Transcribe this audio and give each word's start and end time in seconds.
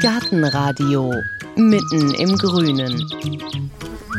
Gartenradio 0.00 1.12
mitten 1.56 2.14
im 2.14 2.38
Grünen. 2.38 3.06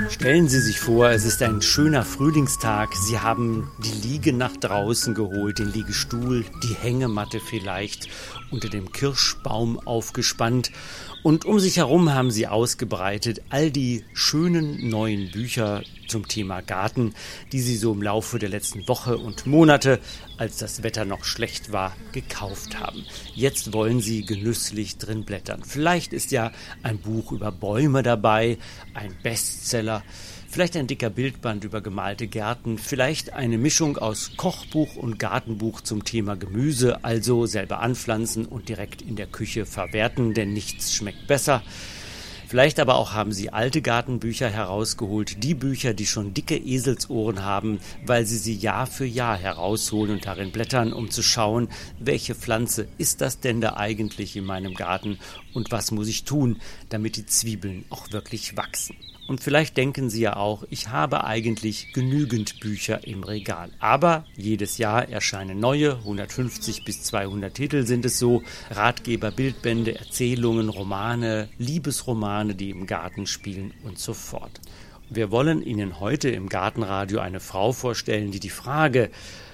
Stellen 0.10 0.48
Sie 0.48 0.60
sich 0.60 0.80
vor, 0.80 1.10
es 1.10 1.26
ist 1.26 1.42
ein 1.42 1.64
schöner 1.64 2.06
Frühlingstag. 2.06 2.94
Sie 2.94 3.20
haben 3.20 3.72
die 3.80 4.08
Liege 4.08 4.32
nach 4.32 4.56
draußen 4.56 5.16
geholt, 5.16 5.58
den 5.58 5.74
Liegestuhl, 5.74 6.46
die 6.64 6.76
Hängematte 6.76 7.40
vielleicht 7.40 8.10
unter 8.52 8.70
dem 8.70 8.92
Kirschbaum 8.92 9.80
aufgespannt 9.80 10.72
und 11.24 11.46
um 11.46 11.60
sich 11.60 11.78
herum 11.78 12.14
haben 12.14 12.32
sie 12.32 12.48
ausgebreitet 12.48 13.42
all 13.50 13.72
die 13.72 14.04
schönen 14.14 14.90
neuen 14.90 15.32
Bücher 15.32 15.84
zum 16.08 16.28
Thema 16.28 16.62
Garten, 16.62 17.14
die 17.52 17.62
sie 17.62 17.78
so 17.78 17.94
im 17.94 18.02
Laufe 18.02 18.40
der 18.40 18.50
letzten 18.50 18.88
Woche 18.88 19.18
und 19.18 19.46
Monate, 19.46 20.00
als 20.38 20.58
das 20.58 20.84
Wetter 20.84 21.06
noch 21.06 21.24
schlecht 21.24 21.72
war, 21.72 21.96
gekauft 22.12 22.80
haben. 22.80 23.06
Jetzt 23.34 23.74
wollen 23.74 24.02
sie 24.02 24.26
genüsslich 24.26 24.98
drin 24.98 25.24
blättern. 25.24 25.64
Vielleicht 25.64 26.12
ist 26.12 26.32
ja 26.32 26.52
ein 26.84 26.98
Buch 26.98 27.32
über 27.32 27.52
Bäume 27.52 28.04
dabei, 28.04 28.58
ein 28.94 29.16
Bestseller, 29.24 30.04
vielleicht 30.52 30.76
ein 30.76 30.88
dicker 30.88 31.10
Bildband 31.10 31.64
über 31.64 31.80
gemalte 31.80 32.28
Gärten, 32.28 32.78
vielleicht 32.78 33.34
eine 33.34 33.58
Mischung 33.58 33.98
aus 33.98 34.32
Kochbuch 34.36 34.98
und 34.98 35.18
Gartenbuch 35.18 35.80
zum 35.82 36.04
Thema 36.04 36.36
Gemüse, 36.36 37.06
also 37.06 37.46
selber 37.46 37.80
anpflanzen 37.80 38.46
und 38.46 38.68
direkt 38.68 39.02
in 39.02 39.16
der 39.16 39.28
Küche 39.28 39.66
verwerten, 39.66 40.34
denn 40.34 40.52
nichts 40.54 40.94
schmeckt 40.94 41.26
besser. 41.28 41.64
Vielleicht 42.50 42.82
aber 42.82 42.96
auch 42.96 43.14
haben 43.14 43.32
Sie 43.32 43.50
alte 43.50 43.82
Gartenbücher 43.82 44.50
herausgeholt, 44.50 45.42
die 45.42 45.54
Bücher, 45.54 45.94
die 45.94 46.06
schon 46.06 46.34
dicke 46.34 46.58
Eselsohren 46.58 47.46
haben, 47.46 47.80
weil 48.06 48.26
Sie 48.26 48.38
sie 48.38 48.54
Jahr 48.54 48.88
für 48.88 49.06
Jahr 49.06 49.38
herausholen 49.38 50.16
und 50.16 50.26
darin 50.26 50.52
blättern, 50.52 50.92
um 50.92 51.10
zu 51.10 51.24
schauen, 51.24 51.70
welche 51.98 52.36
Pflanze 52.36 52.90
ist 52.98 53.22
das 53.22 53.40
denn 53.40 53.62
da 53.62 53.78
eigentlich 53.78 54.36
in 54.36 54.44
meinem 54.44 54.74
Garten 54.74 55.18
und 55.54 55.72
was 55.72 55.92
muss 55.92 56.10
ich 56.10 56.26
tun, 56.26 56.60
damit 56.90 57.16
die 57.16 57.26
Zwiebeln 57.26 57.86
auch 57.90 58.12
wirklich 58.12 58.58
wachsen. 58.58 58.98
Und 59.32 59.40
vielleicht 59.40 59.78
denken 59.78 60.10
Sie 60.10 60.24
ja 60.24 60.36
auch, 60.36 60.66
ich 60.70 60.90
habe 60.90 61.24
eigentlich 61.24 61.94
genügend 61.94 62.60
Bücher 62.60 63.08
im 63.08 63.24
Regal. 63.24 63.70
Aber 63.80 64.26
jedes 64.36 64.78
Jahr 64.78 65.08
erscheinen 65.08 65.58
neue, 65.58 65.96
150 66.00 66.84
bis 66.84 67.04
200 67.04 67.54
Titel 67.54 67.86
sind 67.86 68.04
es 68.04 68.20
so, 68.20 68.44
Ratgeber, 68.72 69.32
Bildbände, 69.32 69.98
Erzählungen, 69.98 70.68
Romane, 70.68 71.48
Liebesromane, 71.60 72.56
die 72.56 72.72
im 72.72 72.88
Garten 72.88 73.26
spielen 73.26 73.74
und 73.86 74.00
so 74.00 74.14
fort. 74.14 74.60
Wir 75.10 75.32
wollen 75.32 75.62
Ihnen 75.62 76.02
heute 76.02 76.30
im 76.30 76.50
Gartenradio 76.50 77.22
eine 77.22 77.40
Frau 77.40 77.72
vorstellen, 77.72 78.32
die 78.32 78.42
die 78.42 78.50
Frage, 78.50 79.12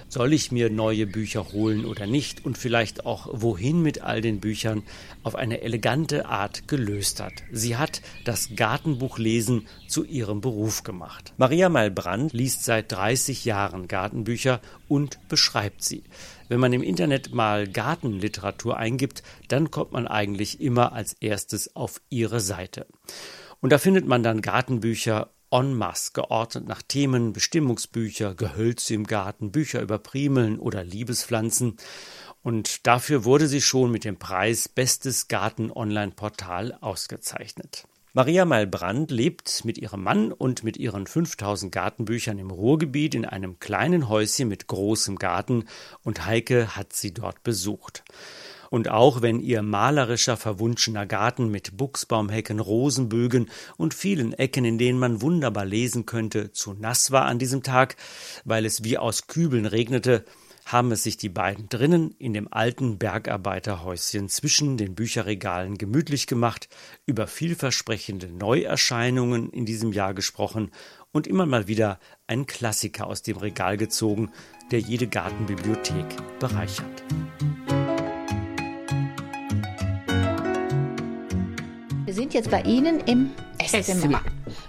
soll 0.09 0.33
ich 0.33 0.51
mir 0.51 0.69
neue 0.69 1.05
Bücher 1.05 1.51
holen 1.51 1.85
oder 1.85 2.07
nicht 2.07 2.45
und 2.45 2.57
vielleicht 2.57 3.05
auch 3.05 3.27
wohin 3.31 3.81
mit 3.81 4.01
all 4.01 4.21
den 4.21 4.39
Büchern 4.39 4.83
auf 5.23 5.35
eine 5.35 5.61
elegante 5.61 6.25
Art 6.27 6.67
gelöst 6.67 7.19
hat. 7.21 7.33
Sie 7.51 7.77
hat 7.77 8.01
das 8.25 8.49
Gartenbuchlesen 8.55 9.67
zu 9.87 10.03
ihrem 10.03 10.41
Beruf 10.41 10.83
gemacht. 10.83 11.33
Maria 11.37 11.69
Malbrand 11.69 12.33
liest 12.33 12.63
seit 12.63 12.91
30 12.91 13.45
Jahren 13.45 13.87
Gartenbücher 13.87 14.61
und 14.87 15.19
beschreibt 15.27 15.83
sie. 15.83 16.03
Wenn 16.49 16.59
man 16.59 16.71
im 16.71 16.83
Internet 16.83 17.33
mal 17.33 17.67
Gartenliteratur 17.67 18.77
eingibt, 18.77 19.23
dann 19.49 19.69
kommt 19.69 19.91
man 19.91 20.07
eigentlich 20.07 20.61
immer 20.61 20.93
als 20.93 21.13
erstes 21.13 21.75
auf 21.75 22.01
ihre 22.09 22.39
Seite. 22.39 22.87
Und 23.59 23.71
da 23.71 23.79
findet 23.79 24.05
man 24.05 24.23
dann 24.23 24.41
Gartenbücher 24.41 25.29
en 25.51 25.73
masse 25.73 26.11
geordnet 26.13 26.67
nach 26.67 26.81
Themen, 26.81 27.33
Bestimmungsbücher, 27.33 28.35
Gehölze 28.35 28.93
im 28.93 29.05
Garten, 29.05 29.51
Bücher 29.51 29.81
über 29.81 29.99
Primeln 29.99 30.59
oder 30.59 30.83
Liebespflanzen. 30.83 31.77
Und 32.43 32.85
dafür 32.87 33.25
wurde 33.25 33.47
sie 33.47 33.61
schon 33.61 33.91
mit 33.91 34.03
dem 34.03 34.17
Preis 34.17 34.69
Bestes 34.69 35.27
Garten-Online-Portal 35.27 36.77
ausgezeichnet. 36.81 37.87
Maria 38.13 38.45
Malbrand 38.45 39.11
lebt 39.11 39.63
mit 39.63 39.77
ihrem 39.77 40.01
Mann 40.01 40.31
und 40.31 40.63
mit 40.63 40.77
ihren 40.77 41.05
5000 41.05 41.71
Gartenbüchern 41.71 42.39
im 42.39 42.49
Ruhrgebiet 42.49 43.13
in 43.13 43.25
einem 43.25 43.59
kleinen 43.59 44.09
Häuschen 44.09 44.47
mit 44.47 44.65
großem 44.65 45.17
Garten 45.17 45.65
und 46.03 46.25
Heike 46.25 46.75
hat 46.75 46.93
sie 46.93 47.13
dort 47.13 47.43
besucht. 47.43 48.03
Und 48.69 48.89
auch 48.89 49.21
wenn 49.21 49.39
ihr 49.39 49.61
malerischer, 49.61 50.37
verwunschener 50.37 51.05
Garten 51.05 51.49
mit 51.49 51.77
Buchsbaumhecken, 51.77 52.59
Rosenbögen 52.59 53.49
und 53.77 53.93
vielen 53.93 54.33
Ecken, 54.33 54.65
in 54.65 54.77
denen 54.77 54.99
man 54.99 55.21
wunderbar 55.21 55.65
lesen 55.65 56.05
könnte, 56.05 56.51
zu 56.51 56.73
nass 56.73 57.11
war 57.11 57.25
an 57.25 57.39
diesem 57.39 57.63
Tag, 57.63 57.95
weil 58.45 58.65
es 58.65 58.83
wie 58.83 58.97
aus 58.97 59.27
Kübeln 59.27 59.65
regnete, 59.65 60.25
haben 60.67 60.91
es 60.91 61.03
sich 61.03 61.15
die 61.17 61.29
beiden 61.29 61.69
drinnen 61.69 62.13
in 62.19 62.33
dem 62.33 62.51
alten 62.51 62.97
Bergarbeiterhäuschen 62.97 64.27
zwischen 64.27 64.77
den 64.77 64.95
Bücherregalen 64.95 65.77
gemütlich 65.77 66.27
gemacht, 66.27 66.67
über 67.05 67.25
vielversprechende 67.25 68.27
Neuerscheinungen 68.27 69.49
in 69.49 69.65
diesem 69.65 69.93
Jahr 69.93 70.13
gesprochen 70.13 70.71
und 71.13 71.25
immer 71.25 71.45
mal 71.45 71.67
wieder 71.67 71.99
einen 72.27 72.45
Klassiker 72.45 73.07
aus 73.07 73.21
dem 73.21 73.37
Regal 73.37 73.77
gezogen, 73.77 74.31
der 74.71 74.79
jede 74.79 75.07
Gartenbibliothek 75.07 76.05
bereichert. 76.39 77.03
Sind 82.17 82.33
jetzt 82.33 82.49
bei 82.49 82.61
Ihnen 82.63 82.99
im 83.01 83.31
Esszimmer. 83.59 83.95
Esszimmer. 83.95 84.21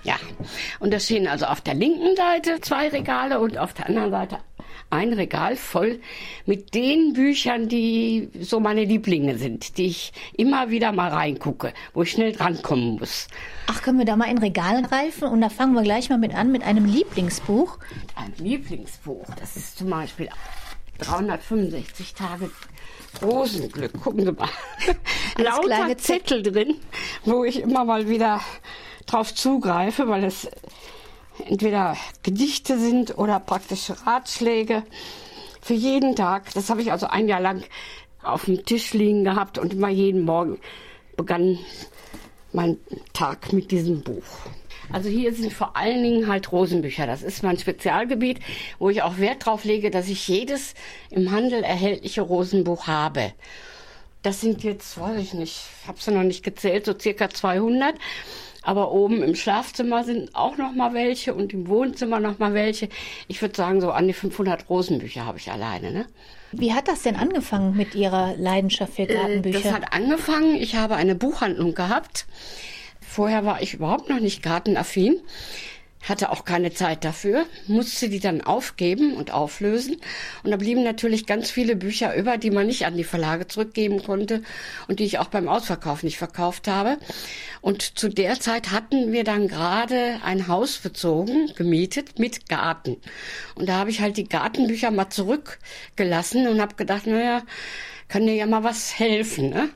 Ja. 0.05 0.17
Und 0.81 0.93
da 0.93 1.01
stehen 1.01 1.27
also 1.27 1.47
auf 1.47 1.63
der 1.63 1.75
linken 1.75 2.15
Seite 2.15 2.61
zwei 2.61 2.89
Regale 2.89 3.41
und 3.41 3.57
auf 3.57 3.73
der 3.73 3.87
anderen 3.87 4.11
Seite 4.11 4.39
ein 4.91 5.13
Regal 5.15 5.57
voll 5.57 6.01
mit 6.47 6.75
den 6.75 7.15
Büchern, 7.15 7.69
die 7.69 8.31
so 8.41 8.61
meine 8.61 8.85
Lieblinge 8.85 9.37
sind, 9.39 9.79
die 9.79 9.87
ich 9.87 10.13
immer 10.37 10.71
wieder 10.71 10.93
mal 10.93 11.09
reingucke, 11.09 11.73
wo 11.95 12.03
ich 12.03 12.11
schnell 12.11 12.33
drankommen 12.33 12.99
muss. 12.99 13.29
Ach, 13.67 13.83
können 13.83 13.99
wir 13.99 14.07
da 14.07 14.17
mal 14.17 14.31
in 14.31 14.39
Regal 14.39 14.83
greifen? 14.83 15.29
Und 15.29 15.41
da 15.41 15.49
fangen 15.49 15.75
wir 15.75 15.83
gleich 15.83 16.11
mal 16.11 16.19
mit 16.19 16.35
an, 16.35 16.53
mit 16.53 16.63
einem 16.63 16.85
Lieblingsbuch. 16.85 17.79
Ein 18.15 18.33
Lieblingsbuch, 18.39 19.27
das 19.41 19.57
ist 19.57 19.79
zum 19.79 19.89
Beispiel 19.91 20.29
365 20.99 22.15
Tage 22.15 22.51
Rosenglück. 23.23 24.01
Gucken 24.03 24.25
Sie 24.25 24.33
mal. 24.33 24.49
Lauter 25.39 25.97
Zettel 25.99 26.43
drin, 26.43 26.77
wo 27.25 27.45
ich 27.45 27.61
immer 27.61 27.85
mal 27.85 28.09
wieder 28.09 28.41
drauf 29.07 29.35
zugreife, 29.35 30.09
weil 30.09 30.25
es 30.25 30.49
entweder 31.47 31.97
Gedichte 32.23 32.79
sind 32.79 33.17
oder 33.19 33.41
praktische 33.41 34.07
Ratschläge 34.07 34.83
für 35.61 35.75
jeden 35.75 36.17
Tag. 36.17 36.53
Das 36.55 36.71
habe 36.71 36.83
ich 36.83 36.93
also 36.93 37.07
ein 37.07 37.29
Jahr 37.29 37.41
lang 37.41 37.63
auf 38.23 38.47
dem 38.47 38.65
Tisch 38.65 38.93
liegen 38.93 39.25
gehabt 39.25 39.59
und 39.59 39.73
immer 39.73 39.89
jeden 39.89 40.25
Morgen 40.25 40.59
begann 41.17 41.59
mein 42.53 42.79
Tag 43.13 43.53
mit 43.53 43.71
diesem 43.71 44.03
Buch. 44.03 44.25
Also 44.93 45.09
hier 45.09 45.35
sind 45.35 45.53
vor 45.53 45.77
allen 45.77 46.03
Dingen 46.03 46.29
halt 46.29 46.51
Rosenbücher. 46.51 47.07
Das 47.07 47.23
ist 47.23 47.43
mein 47.43 47.59
Spezialgebiet, 47.59 48.41
wo 48.79 48.89
ich 48.91 49.03
auch 49.03 49.19
Wert 49.19 49.47
drauf 49.47 49.65
lege, 49.65 49.91
dass 49.91 50.09
ich 50.09 50.27
jedes 50.29 50.75
im 51.11 51.31
Handel 51.31 51.63
erhältliche 51.63 52.23
Rosenbuch 52.23 52.87
habe. 52.87 53.33
Das 54.23 54.41
sind 54.41 54.65
jetzt, 54.65 54.99
weiß 54.99 55.21
ich 55.21 55.35
nicht, 55.35 55.61
habe 55.87 56.01
sie 56.01 56.11
noch 56.11 56.23
nicht 56.23 56.43
gezählt, 56.43 56.87
so 56.87 56.95
circa 56.99 57.31
200. 57.31 57.95
Aber 58.63 58.93
oben 58.93 59.23
im 59.23 59.35
Schlafzimmer 59.35 60.05
sind 60.05 60.35
auch 60.35 60.57
noch 60.59 60.73
mal 60.73 60.93
welche 60.93 61.33
und 61.33 61.53
im 61.53 61.69
Wohnzimmer 61.69 62.19
noch 62.19 62.39
mal 62.39 62.55
welche. 62.55 62.89
Ich 63.29 63.41
würde 63.41 63.55
sagen, 63.55 63.81
so 63.81 63.91
an 63.93 64.07
die 64.07 64.13
500 64.13 64.69
Rosenbücher 64.69 65.25
habe 65.25 65.39
ich 65.39 65.51
alleine. 65.51 65.93
Ne? 65.93 66.07
Wie 66.53 66.75
hat 66.75 66.89
das 66.89 67.03
denn 67.03 67.17
angefangen 67.17 67.77
mit 67.77 67.95
Ihrer 67.95 68.35
Leidenschaft 68.37 68.95
für 68.95 69.07
Gartenbücher? 69.07 69.61
Das 69.61 69.73
hat 69.73 69.93
angefangen, 69.93 70.57
ich 70.57 70.75
habe 70.75 70.97
eine 70.97 71.15
Buchhandlung 71.15 71.75
gehabt 71.75 72.27
Vorher 73.09 73.47
war 73.47 73.63
ich 73.63 73.73
überhaupt 73.73 74.11
noch 74.11 74.21
nicht 74.21 74.43
gartenaffin, 74.43 75.17
hatte 76.03 76.31
auch 76.31 76.45
keine 76.45 76.73
Zeit 76.75 77.05
dafür, 77.05 77.47
musste 77.67 78.11
die 78.11 78.21
dann 78.21 78.43
aufgeben 78.43 79.15
und 79.15 79.33
auflösen. 79.33 79.97
Und 80.45 80.51
da 80.51 80.59
blieben 80.59 80.85
natürlich 80.85 81.25
ganz 81.25 81.51
viele 81.51 81.75
Bücher 81.75 82.15
über, 82.15 82.37
die 82.37 82.51
man 82.51 82.67
nicht 82.67 82.85
an 82.85 82.99
die 82.99 83.05
Verlage 83.05 83.49
zurückgeben 83.49 84.03
konnte 84.03 84.43
und 84.89 85.01
die 85.01 85.05
ich 85.05 85.19
auch 85.19 85.29
beim 85.29 85.49
Ausverkauf 85.49 86.03
nicht 86.03 86.19
verkauft 86.19 86.69
habe. 86.69 86.99
Und 87.63 87.99
zu 87.99 88.11
der 88.11 88.39
Zeit 88.39 88.73
hatten 88.73 89.11
wir 89.11 89.25
dann 89.25 89.49
gerade 89.49 90.21
ein 90.23 90.47
Haus 90.47 90.79
bezogen, 90.79 91.51
gemietet 91.57 92.19
mit 92.19 92.49
Garten. 92.49 92.99
Und 93.55 93.71
da 93.71 93.79
habe 93.79 93.91
ich 93.91 94.03
halt 94.03 94.19
die 94.19 94.29
Gartenbücher 94.29 94.91
mal 94.91 95.09
zurückgelassen 95.09 96.47
und 96.47 96.61
habe 96.61 96.75
gedacht, 96.75 97.07
naja, 97.07 97.43
kann 98.09 98.27
dir 98.27 98.35
ja 98.35 98.47
mal 98.47 98.65
was 98.65 98.99
helfen. 98.99 99.49
Ne? 99.49 99.71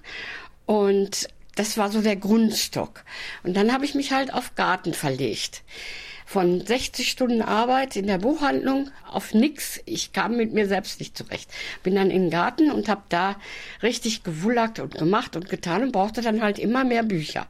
Und 0.67 1.29
das 1.55 1.77
war 1.77 1.91
so 1.91 2.01
der 2.01 2.17
Grundstock. 2.17 3.05
Und 3.43 3.55
dann 3.55 3.73
habe 3.73 3.85
ich 3.85 3.95
mich 3.95 4.13
halt 4.13 4.33
auf 4.33 4.55
Garten 4.55 4.95
verlegt. 4.95 5.63
Von 6.25 6.65
60 6.65 7.11
Stunden 7.11 7.43
Arbeit 7.43 7.95
in 7.95 8.07
der 8.07 8.17
Buchhandlung 8.17 8.91
auf 9.07 9.35
nix. 9.35 9.81
Ich 9.85 10.15
kam 10.15 10.37
mit 10.37 10.55
mir 10.55 10.67
selbst 10.67 10.99
nicht 10.99 11.17
zurecht. 11.17 11.51
Bin 11.83 11.95
dann 11.95 12.11
in 12.11 12.23
den 12.23 12.31
Garten 12.31 12.71
und 12.71 12.89
habe 12.89 13.03
da 13.11 13.37
richtig 13.83 14.23
gewullert 14.23 14.79
und 14.79 14.95
gemacht 14.95 15.37
und 15.37 15.51
getan 15.51 15.83
und 15.83 15.93
brauchte 15.93 16.23
dann 16.23 16.41
halt 16.41 16.59
immer 16.59 16.85
mehr 16.85 17.03
Bücher. 17.03 17.47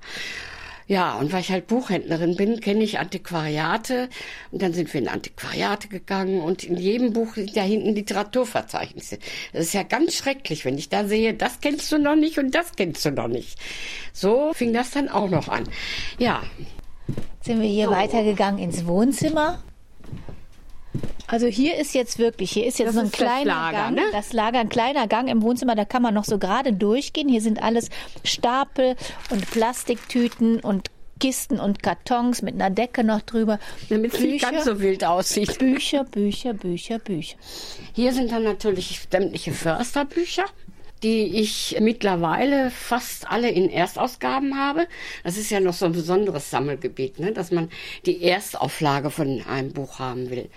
Ja, 0.92 1.14
und 1.14 1.32
weil 1.32 1.40
ich 1.40 1.50
halt 1.50 1.68
Buchhändlerin 1.68 2.36
bin, 2.36 2.60
kenne 2.60 2.84
ich 2.84 2.98
Antiquariate. 2.98 4.10
Und 4.50 4.60
dann 4.60 4.74
sind 4.74 4.92
wir 4.92 5.00
in 5.00 5.08
Antiquariate 5.08 5.88
gegangen 5.88 6.42
und 6.42 6.64
in 6.64 6.76
jedem 6.76 7.14
Buch 7.14 7.32
sind 7.34 7.56
da 7.56 7.62
hinten 7.62 7.94
Literaturverzeichnisse. 7.94 9.18
Das 9.54 9.62
ist 9.64 9.72
ja 9.72 9.84
ganz 9.84 10.14
schrecklich, 10.14 10.66
wenn 10.66 10.76
ich 10.76 10.90
da 10.90 11.06
sehe, 11.06 11.32
das 11.32 11.60
kennst 11.62 11.90
du 11.92 11.98
noch 11.98 12.14
nicht 12.14 12.38
und 12.38 12.54
das 12.54 12.72
kennst 12.76 13.06
du 13.06 13.10
noch 13.10 13.28
nicht. 13.28 13.58
So 14.12 14.52
fing 14.52 14.74
das 14.74 14.90
dann 14.90 15.08
auch 15.08 15.30
noch 15.30 15.48
an. 15.48 15.64
Ja. 16.18 16.42
Sind 17.40 17.62
wir 17.62 17.68
hier 17.70 17.86
so. 17.86 17.92
weitergegangen 17.92 18.62
ins 18.62 18.84
Wohnzimmer? 18.84 19.62
Also 21.26 21.46
hier 21.46 21.76
ist 21.76 21.94
jetzt 21.94 22.18
wirklich, 22.18 22.50
hier 22.50 22.66
ist 22.66 22.78
jetzt 22.78 22.88
das 22.88 22.94
so 22.94 23.00
ein 23.00 23.10
kleiner 23.10 23.44
Lager, 23.46 23.78
Gang, 23.78 23.94
ne? 23.94 24.02
das 24.12 24.32
Lager, 24.32 24.58
ein 24.58 24.68
kleiner 24.68 25.06
Gang 25.06 25.28
im 25.28 25.42
Wohnzimmer, 25.42 25.74
da 25.74 25.84
kann 25.84 26.02
man 26.02 26.12
noch 26.12 26.24
so 26.24 26.38
gerade 26.38 26.72
durchgehen. 26.72 27.28
Hier 27.28 27.40
sind 27.40 27.62
alles 27.62 27.88
Stapel 28.24 28.96
und 29.30 29.50
Plastiktüten 29.50 30.60
und 30.60 30.90
Kisten 31.20 31.60
und 31.60 31.82
Kartons 31.82 32.42
mit 32.42 32.54
einer 32.54 32.68
Decke 32.68 33.04
noch 33.04 33.22
drüber. 33.22 33.60
Damit 33.88 34.14
es 34.14 34.20
nicht 34.20 34.42
ganz 34.42 34.64
so 34.64 34.80
wild 34.80 35.04
aussieht. 35.04 35.58
Bücher, 35.58 36.04
Bücher, 36.04 36.52
Bücher, 36.52 36.98
Bücher. 36.98 37.36
Hier 37.94 38.12
sind 38.12 38.32
dann 38.32 38.42
natürlich 38.42 39.00
sämtliche 39.10 39.52
Försterbücher 39.52 40.44
die 41.02 41.40
ich 41.40 41.76
mittlerweile 41.80 42.70
fast 42.70 43.28
alle 43.30 43.50
in 43.50 43.68
Erstausgaben 43.68 44.58
habe. 44.58 44.86
Das 45.24 45.36
ist 45.36 45.50
ja 45.50 45.60
noch 45.60 45.74
so 45.74 45.86
ein 45.86 45.92
besonderes 45.92 46.50
Sammelgebiet, 46.50 47.18
ne? 47.18 47.32
dass 47.32 47.50
man 47.50 47.70
die 48.06 48.22
Erstauflage 48.22 49.10
von 49.10 49.42
einem 49.48 49.72
Buch 49.72 49.98
haben 49.98 50.30
will. 50.30 50.48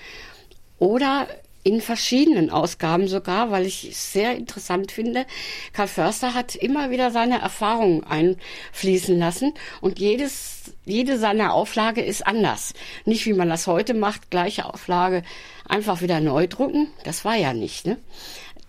Oder 0.77 1.27
in 1.65 1.81
verschiedenen 1.81 2.51
Ausgaben 2.51 3.07
sogar, 3.07 3.49
weil 3.49 3.65
ich 3.65 3.89
es 3.89 4.13
sehr 4.13 4.35
interessant 4.35 4.91
finde. 4.91 5.25
Karl 5.73 5.87
Förster 5.87 6.35
hat 6.35 6.55
immer 6.55 6.91
wieder 6.91 7.09
seine 7.09 7.41
Erfahrungen 7.41 8.03
einfließen 8.03 9.17
lassen 9.17 9.51
und 9.81 9.97
jedes, 9.97 10.75
jede 10.85 11.17
seiner 11.17 11.55
Auflage 11.55 12.01
ist 12.01 12.27
anders. 12.27 12.75
Nicht 13.05 13.25
wie 13.25 13.33
man 13.33 13.49
das 13.49 13.65
heute 13.65 13.95
macht, 13.95 14.29
gleiche 14.29 14.65
Auflage 14.71 15.23
einfach 15.67 16.03
wieder 16.03 16.19
neu 16.19 16.45
drucken. 16.45 16.89
Das 17.03 17.25
war 17.25 17.35
ja 17.35 17.51
nicht, 17.51 17.87
ne? 17.87 17.97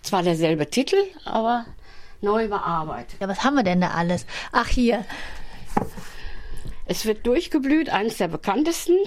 Zwar 0.01 0.23
derselbe 0.23 0.69
Titel, 0.69 0.97
aber 1.25 1.65
neu 2.21 2.47
bearbeitet. 2.47 3.19
Ja, 3.19 3.27
was 3.27 3.43
haben 3.43 3.55
wir 3.55 3.63
denn 3.63 3.81
da 3.81 3.91
alles? 3.91 4.25
Ach, 4.51 4.67
hier. 4.67 5.05
Es 6.85 7.05
wird 7.05 7.25
durchgeblüht, 7.27 7.89
eines 7.89 8.17
der 8.17 8.29
bekanntesten. 8.29 8.97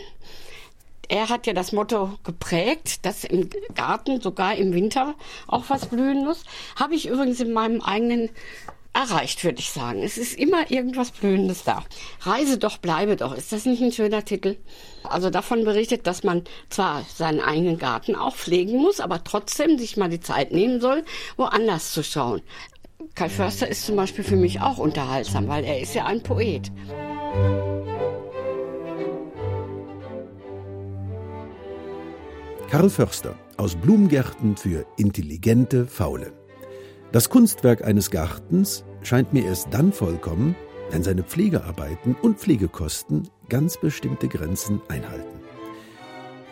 Er 1.08 1.28
hat 1.28 1.46
ja 1.46 1.54
das 1.54 1.72
Motto 1.72 2.18
geprägt, 2.22 3.04
dass 3.04 3.24
im 3.24 3.50
Garten 3.74 4.20
sogar 4.20 4.54
im 4.54 4.72
Winter 4.72 5.14
auch 5.48 5.64
was 5.68 5.86
blühen 5.86 6.24
muss. 6.24 6.44
Habe 6.76 6.94
ich 6.94 7.08
übrigens 7.08 7.40
in 7.40 7.52
meinem 7.52 7.80
eigenen 7.80 8.30
erreicht, 8.92 9.44
würde 9.44 9.60
ich 9.60 9.70
sagen. 9.70 10.02
Es 10.02 10.18
ist 10.18 10.38
immer 10.38 10.70
irgendwas 10.70 11.10
Blühendes 11.10 11.64
da. 11.64 11.84
Reise 12.22 12.58
doch, 12.58 12.78
bleibe 12.78 13.16
doch. 13.16 13.34
Ist 13.34 13.52
das 13.52 13.64
nicht 13.64 13.82
ein 13.82 13.92
schöner 13.92 14.24
Titel? 14.24 14.56
Also 15.04 15.30
davon 15.30 15.64
berichtet, 15.64 16.06
dass 16.06 16.24
man 16.24 16.44
zwar 16.68 17.04
seinen 17.14 17.40
eigenen 17.40 17.78
Garten 17.78 18.14
auch 18.14 18.36
pflegen 18.36 18.78
muss, 18.78 19.00
aber 19.00 19.24
trotzdem 19.24 19.78
sich 19.78 19.96
mal 19.96 20.08
die 20.08 20.20
Zeit 20.20 20.52
nehmen 20.52 20.80
soll, 20.80 21.04
woanders 21.36 21.92
zu 21.92 22.02
schauen. 22.02 22.42
Karl 23.14 23.30
Förster 23.30 23.68
ist 23.68 23.86
zum 23.86 23.96
Beispiel 23.96 24.24
für 24.24 24.36
mich 24.36 24.60
auch 24.60 24.78
unterhaltsam, 24.78 25.48
weil 25.48 25.64
er 25.64 25.80
ist 25.80 25.94
ja 25.94 26.06
ein 26.06 26.22
Poet. 26.22 26.70
Karl 32.70 32.88
Förster 32.88 33.36
aus 33.56 33.74
Blumengärten 33.74 34.56
für 34.56 34.86
intelligente 34.96 35.86
Faule. 35.86 36.39
Das 37.12 37.28
Kunstwerk 37.28 37.84
eines 37.84 38.12
Gartens 38.12 38.84
scheint 39.02 39.32
mir 39.32 39.44
erst 39.44 39.68
dann 39.72 39.92
vollkommen, 39.92 40.54
wenn 40.90 41.02
seine 41.02 41.24
Pflegearbeiten 41.24 42.14
und 42.22 42.38
Pflegekosten 42.38 43.28
ganz 43.48 43.76
bestimmte 43.76 44.28
Grenzen 44.28 44.80
einhalten. 44.86 45.40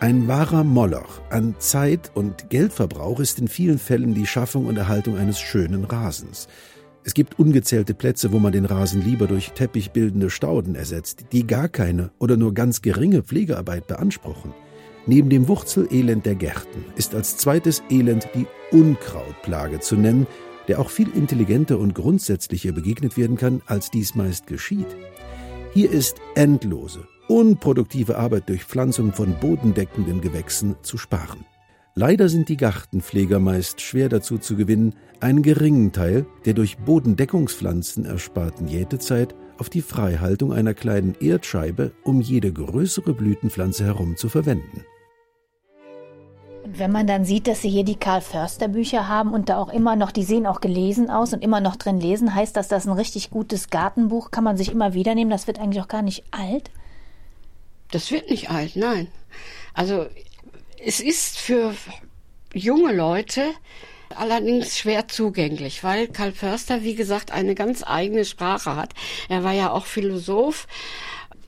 Ein 0.01 0.27
wahrer 0.27 0.65
Moloch 0.65 1.21
an 1.29 1.55
Zeit- 1.59 2.11
und 2.13 2.49
Geldverbrauch 2.49 3.21
ist 3.21 3.39
in 3.39 3.47
vielen 3.47 3.79
Fällen 3.79 4.13
die 4.13 4.27
Schaffung 4.27 4.65
und 4.65 4.77
Erhaltung 4.77 5.17
eines 5.17 5.39
schönen 5.39 5.85
Rasens. 5.85 6.49
Es 7.05 7.13
gibt 7.13 7.39
ungezählte 7.39 7.93
Plätze, 7.93 8.33
wo 8.33 8.39
man 8.39 8.51
den 8.51 8.65
Rasen 8.65 9.01
lieber 9.01 9.27
durch 9.27 9.51
teppichbildende 9.51 10.29
Stauden 10.29 10.75
ersetzt, 10.75 11.25
die 11.31 11.47
gar 11.47 11.69
keine 11.69 12.11
oder 12.19 12.35
nur 12.35 12.53
ganz 12.53 12.81
geringe 12.81 13.23
Pflegearbeit 13.23 13.87
beanspruchen. 13.87 14.53
Neben 15.05 15.29
dem 15.29 15.47
Wurzelelend 15.47 16.25
der 16.25 16.35
Gärten 16.35 16.83
ist 16.97 17.15
als 17.15 17.37
zweites 17.37 17.81
Elend 17.89 18.27
die 18.35 18.45
Unkrautplage 18.71 19.79
zu 19.79 19.95
nennen, 19.95 20.27
der 20.69 20.79
auch 20.79 20.91
viel 20.91 21.09
intelligenter 21.09 21.79
und 21.79 21.95
grundsätzlicher 21.95 22.71
begegnet 22.71 23.17
werden 23.17 23.35
kann, 23.35 23.61
als 23.65 23.89
dies 23.89 24.15
meist 24.15 24.47
geschieht. 24.47 24.87
Hier 25.73 25.91
ist 25.91 26.17
endlose, 26.35 27.07
unproduktive 27.27 28.17
Arbeit 28.17 28.47
durch 28.47 28.63
Pflanzung 28.63 29.11
von 29.11 29.35
bodendeckenden 29.41 30.21
Gewächsen 30.21 30.75
zu 30.83 30.97
sparen. 30.97 31.43
Leider 31.95 32.29
sind 32.29 32.49
die 32.49 32.55
Gartenpfleger 32.55 33.39
meist 33.39 33.81
schwer 33.81 34.09
dazu 34.09 34.37
zu 34.37 34.55
gewinnen, 34.55 34.93
einen 35.19 35.41
geringen 35.41 35.91
Teil 35.91 36.25
der 36.45 36.53
durch 36.53 36.77
Bodendeckungspflanzen 36.77 38.05
ersparten 38.05 38.67
Jätezeit 38.67 39.35
auf 39.57 39.69
die 39.69 39.81
Freihaltung 39.81 40.53
einer 40.53 40.75
kleinen 40.75 41.15
Erdscheibe 41.19 41.91
um 42.03 42.21
jede 42.21 42.53
größere 42.53 43.13
Blütenpflanze 43.13 43.85
herum 43.85 44.15
zu 44.15 44.29
verwenden. 44.29 44.85
Wenn 46.71 46.91
man 46.91 47.07
dann 47.07 47.25
sieht, 47.25 47.47
dass 47.47 47.63
sie 47.63 47.69
hier 47.69 47.83
die 47.83 47.95
Karl 47.95 48.21
Förster 48.21 48.67
Bücher 48.67 49.07
haben 49.07 49.33
und 49.33 49.49
da 49.49 49.57
auch 49.57 49.69
immer 49.69 49.95
noch, 49.95 50.11
die 50.11 50.23
sehen 50.23 50.45
auch 50.45 50.61
gelesen 50.61 51.09
aus 51.09 51.33
und 51.33 51.43
immer 51.43 51.61
noch 51.61 51.75
drin 51.75 51.99
lesen, 51.99 52.35
heißt 52.35 52.55
das, 52.55 52.67
das 52.67 52.83
ist 52.83 52.89
ein 52.89 52.97
richtig 52.97 53.31
gutes 53.31 53.69
Gartenbuch, 53.69 54.29
kann 54.29 54.43
man 54.43 54.55
sich 54.55 54.71
immer 54.71 54.93
wieder 54.93 55.15
nehmen, 55.15 55.31
das 55.31 55.47
wird 55.47 55.59
eigentlich 55.59 55.81
auch 55.81 55.87
gar 55.87 56.03
nicht 56.03 56.23
alt? 56.29 56.69
Das 57.91 58.11
wird 58.11 58.29
nicht 58.29 58.51
alt, 58.51 58.75
nein. 58.75 59.07
Also 59.73 60.05
es 60.83 60.99
ist 60.99 61.39
für 61.39 61.73
junge 62.53 62.93
Leute 62.93 63.45
allerdings 64.15 64.77
schwer 64.77 65.07
zugänglich, 65.07 65.83
weil 65.83 66.07
Karl 66.07 66.31
Förster, 66.31 66.83
wie 66.83 66.95
gesagt, 66.95 67.31
eine 67.31 67.55
ganz 67.55 67.83
eigene 67.85 68.25
Sprache 68.25 68.75
hat. 68.75 68.93
Er 69.27 69.43
war 69.43 69.53
ja 69.53 69.71
auch 69.71 69.85
Philosoph 69.85 70.67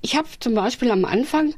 ich 0.01 0.15
habe 0.15 0.27
zum 0.39 0.55
Beispiel 0.55 0.89
am 0.91 1.05
Anfang 1.05 1.53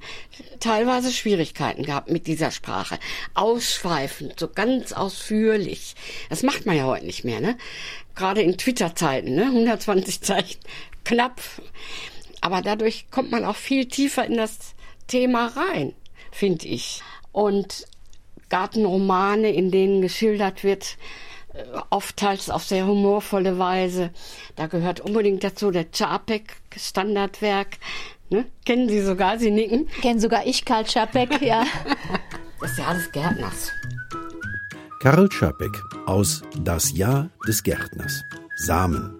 teilweise 0.59 1.11
Schwierigkeiten 1.11 1.83
gehabt 1.83 2.09
mit 2.09 2.27
dieser 2.27 2.51
Sprache. 2.51 2.99
Ausschweifend, 3.33 4.39
so 4.39 4.49
ganz 4.49 4.91
ausführlich. 4.91 5.95
Das 6.29 6.43
macht 6.43 6.65
man 6.65 6.75
ja 6.75 6.85
heute 6.85 7.05
nicht 7.05 7.23
mehr, 7.23 7.39
ne? 7.39 7.57
Gerade 8.15 8.41
in 8.41 8.57
Twitter-Zeiten, 8.57 9.33
ne? 9.33 9.45
120 9.45 10.21
Zeichen, 10.21 10.59
knapp. 11.05 11.41
Aber 12.41 12.61
dadurch 12.61 13.09
kommt 13.09 13.31
man 13.31 13.45
auch 13.45 13.55
viel 13.55 13.85
tiefer 13.85 14.25
in 14.25 14.35
das 14.35 14.75
Thema 15.07 15.47
rein, 15.47 15.93
finde 16.31 16.67
ich. 16.67 17.01
Und 17.31 17.87
Gartenromane, 18.49 19.53
in 19.53 19.71
denen 19.71 20.01
geschildert 20.01 20.63
wird, 20.65 20.97
äh, 21.53 21.63
oftmals 21.89 22.49
auf 22.49 22.63
sehr 22.63 22.85
humorvolle 22.85 23.57
Weise. 23.57 24.11
Da 24.55 24.67
gehört 24.67 24.99
unbedingt 24.99 25.43
dazu 25.43 25.71
der 25.71 25.91
Čapek 25.91 26.57
Standardwerk 26.75 27.77
Ne? 28.29 28.45
Kennen 28.65 28.89
Sie 28.89 29.01
sogar, 29.01 29.37
Sie 29.37 29.51
nicken? 29.51 29.87
Kennen 30.01 30.19
sogar 30.19 30.45
ich 30.45 30.65
Karl 30.65 30.85
Czapek, 30.85 31.41
ja. 31.41 31.63
das 32.59 32.71
ist 32.71 32.77
ja 32.79 32.85
alles 32.85 33.11
Gärtners. 33.11 33.71
Karl 34.99 35.27
Czapek 35.29 35.81
aus 36.05 36.41
Das 36.61 36.91
Jahr 36.95 37.29
des 37.47 37.61
Gärtners. 37.63 38.23
Samen. 38.55 39.19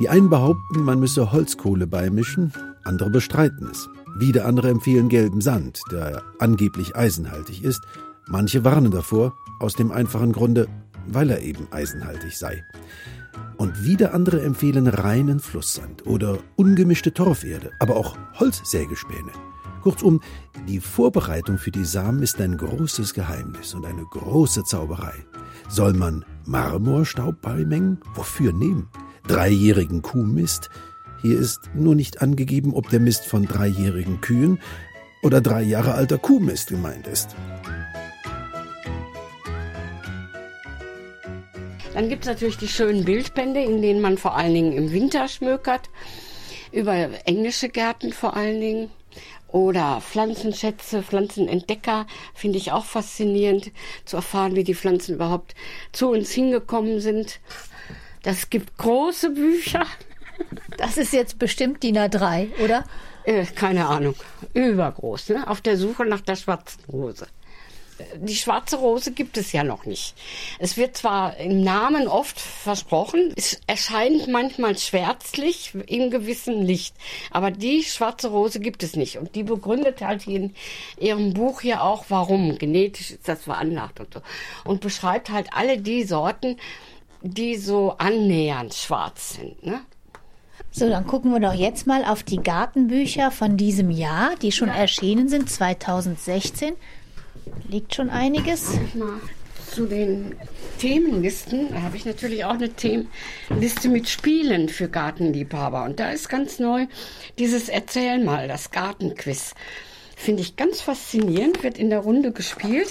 Die 0.00 0.08
einen 0.08 0.28
behaupten, 0.28 0.82
man 0.82 1.00
müsse 1.00 1.32
Holzkohle 1.32 1.86
beimischen, 1.86 2.52
andere 2.84 3.10
bestreiten 3.10 3.68
es. 3.70 3.88
Wieder 4.18 4.46
andere 4.46 4.70
empfehlen 4.70 5.08
gelben 5.08 5.40
Sand, 5.40 5.80
der 5.90 6.22
angeblich 6.38 6.96
eisenhaltig 6.96 7.62
ist. 7.62 7.82
Manche 8.26 8.64
warnen 8.64 8.90
davor, 8.90 9.34
aus 9.60 9.74
dem 9.74 9.92
einfachen 9.92 10.32
Grunde, 10.32 10.66
weil 11.06 11.30
er 11.30 11.40
eben 11.40 11.68
eisenhaltig 11.70 12.36
sei. 12.36 12.64
Und 13.56 13.84
wieder 13.84 14.14
andere 14.14 14.42
empfehlen 14.42 14.86
reinen 14.86 15.40
Flusssand 15.40 16.06
oder 16.06 16.38
ungemischte 16.56 17.12
Torferde, 17.12 17.70
aber 17.78 17.96
auch 17.96 18.16
Holzsägespäne. 18.38 19.32
Kurzum, 19.82 20.20
die 20.66 20.80
Vorbereitung 20.80 21.58
für 21.58 21.70
die 21.70 21.84
Samen 21.84 22.22
ist 22.22 22.40
ein 22.40 22.56
großes 22.56 23.14
Geheimnis 23.14 23.72
und 23.72 23.86
eine 23.86 24.04
große 24.04 24.64
Zauberei. 24.64 25.14
Soll 25.68 25.92
man 25.92 26.24
Marmorstaub 26.44 27.40
beimengen? 27.40 27.98
Wofür 28.14 28.52
nehmen? 28.52 28.88
Dreijährigen 29.28 30.02
Kuhmist? 30.02 30.70
Hier 31.22 31.38
ist 31.38 31.70
nur 31.74 31.94
nicht 31.94 32.20
angegeben, 32.20 32.74
ob 32.74 32.90
der 32.90 33.00
Mist 33.00 33.26
von 33.26 33.46
dreijährigen 33.46 34.20
Kühen 34.20 34.58
oder 35.22 35.40
drei 35.40 35.62
Jahre 35.62 35.94
alter 35.94 36.18
Kuhmist 36.18 36.68
gemeint 36.68 37.06
ist. 37.06 37.36
Dann 41.96 42.10
gibt 42.10 42.24
es 42.24 42.28
natürlich 42.28 42.58
die 42.58 42.68
schönen 42.68 43.06
Bildbände, 43.06 43.62
in 43.62 43.80
denen 43.80 44.02
man 44.02 44.18
vor 44.18 44.36
allen 44.36 44.52
Dingen 44.52 44.72
im 44.72 44.92
Winter 44.92 45.28
schmökert, 45.28 45.88
über 46.70 46.92
englische 47.24 47.70
Gärten 47.70 48.12
vor 48.12 48.36
allen 48.36 48.60
Dingen. 48.60 48.90
Oder 49.48 50.02
Pflanzenschätze, 50.02 51.02
Pflanzenentdecker 51.02 52.06
finde 52.34 52.58
ich 52.58 52.70
auch 52.70 52.84
faszinierend 52.84 53.72
zu 54.04 54.16
erfahren, 54.16 54.54
wie 54.56 54.64
die 54.64 54.74
Pflanzen 54.74 55.14
überhaupt 55.14 55.54
zu 55.92 56.10
uns 56.10 56.30
hingekommen 56.32 57.00
sind. 57.00 57.40
Das 58.22 58.50
gibt 58.50 58.76
große 58.76 59.30
Bücher. 59.30 59.86
Das 60.76 60.98
ist 60.98 61.14
jetzt 61.14 61.38
bestimmt 61.38 61.82
DIN 61.82 61.96
A3, 61.96 62.62
oder? 62.62 62.84
Äh, 63.24 63.46
keine 63.46 63.86
Ahnung. 63.86 64.16
Übergroß, 64.52 65.30
ne? 65.30 65.48
Auf 65.48 65.62
der 65.62 65.78
Suche 65.78 66.04
nach 66.04 66.20
der 66.20 66.36
schwarzen 66.36 66.84
Rose 66.92 67.26
die 68.18 68.34
schwarze 68.34 68.76
Rose 68.76 69.12
gibt 69.12 69.36
es 69.38 69.52
ja 69.52 69.64
noch 69.64 69.86
nicht. 69.86 70.14
Es 70.58 70.76
wird 70.76 70.96
zwar 70.96 71.36
im 71.38 71.62
Namen 71.62 72.08
oft 72.08 72.38
versprochen, 72.38 73.32
es 73.36 73.60
erscheint 73.66 74.28
manchmal 74.28 74.76
schwärzlich 74.76 75.74
in 75.86 76.10
gewissem 76.10 76.62
Licht, 76.62 76.94
aber 77.30 77.50
die 77.50 77.82
schwarze 77.82 78.28
Rose 78.28 78.60
gibt 78.60 78.82
es 78.82 78.96
nicht. 78.96 79.18
Und 79.18 79.34
die 79.34 79.42
begründet 79.42 80.02
halt 80.02 80.26
in 80.26 80.54
ihrem 80.98 81.32
Buch 81.32 81.60
hier 81.60 81.82
auch, 81.82 82.06
warum. 82.08 82.58
Genetisch 82.58 83.12
ist 83.12 83.28
das 83.28 83.44
veranlagt 83.44 84.00
und 84.00 84.14
so. 84.14 84.20
Und 84.64 84.80
beschreibt 84.80 85.30
halt 85.30 85.48
alle 85.52 85.78
die 85.78 86.04
Sorten, 86.04 86.56
die 87.22 87.56
so 87.56 87.94
annähernd 87.98 88.74
schwarz 88.74 89.34
sind. 89.34 89.64
Ne? 89.64 89.80
So, 90.70 90.88
dann 90.88 91.06
gucken 91.06 91.32
wir 91.32 91.40
doch 91.40 91.54
jetzt 91.54 91.86
mal 91.86 92.04
auf 92.04 92.22
die 92.22 92.36
Gartenbücher 92.36 93.30
von 93.30 93.56
diesem 93.56 93.90
Jahr, 93.90 94.36
die 94.42 94.52
schon 94.52 94.68
erschienen 94.68 95.28
sind, 95.28 95.50
2016 95.50 96.74
liegt 97.68 97.94
schon 97.94 98.10
einiges. 98.10 98.78
Zu 99.72 99.86
den 99.86 100.36
Themenlisten 100.78 101.70
da 101.72 101.82
habe 101.82 101.96
ich 101.96 102.04
natürlich 102.04 102.44
auch 102.44 102.54
eine 102.54 102.70
Themenliste 102.70 103.88
mit 103.88 104.08
Spielen 104.08 104.68
für 104.68 104.88
Gartenliebhaber. 104.88 105.84
Und 105.84 106.00
da 106.00 106.10
ist 106.10 106.28
ganz 106.28 106.58
neu 106.58 106.86
dieses 107.38 107.68
Erzähl 107.68 108.22
mal, 108.22 108.48
das 108.48 108.70
Gartenquiz. 108.70 109.54
Finde 110.16 110.42
ich 110.42 110.56
ganz 110.56 110.80
faszinierend, 110.80 111.62
wird 111.62 111.78
in 111.78 111.90
der 111.90 112.00
Runde 112.00 112.32
gespielt. 112.32 112.90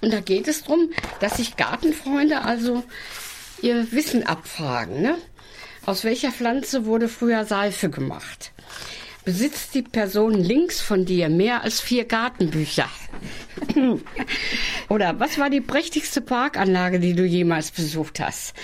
Und 0.00 0.12
da 0.12 0.20
geht 0.20 0.48
es 0.48 0.62
darum, 0.62 0.90
dass 1.20 1.38
sich 1.38 1.56
Gartenfreunde 1.56 2.42
also 2.42 2.84
ihr 3.62 3.90
Wissen 3.92 4.24
abfragen. 4.24 5.02
Ne? 5.02 5.16
Aus 5.86 6.04
welcher 6.04 6.30
Pflanze 6.30 6.84
wurde 6.86 7.08
früher 7.08 7.44
Seife 7.44 7.90
gemacht? 7.90 8.53
Besitzt 9.24 9.74
die 9.74 9.82
Person 9.82 10.34
links 10.34 10.80
von 10.80 11.04
dir 11.04 11.28
mehr 11.28 11.62
als 11.62 11.80
vier 11.80 12.04
Gartenbücher? 12.04 12.88
Oder 14.88 15.18
was 15.18 15.38
war 15.38 15.50
die 15.50 15.60
prächtigste 15.60 16.20
Parkanlage, 16.20 17.00
die 17.00 17.14
du 17.14 17.24
jemals 17.24 17.70
besucht 17.70 18.20
hast? 18.20 18.54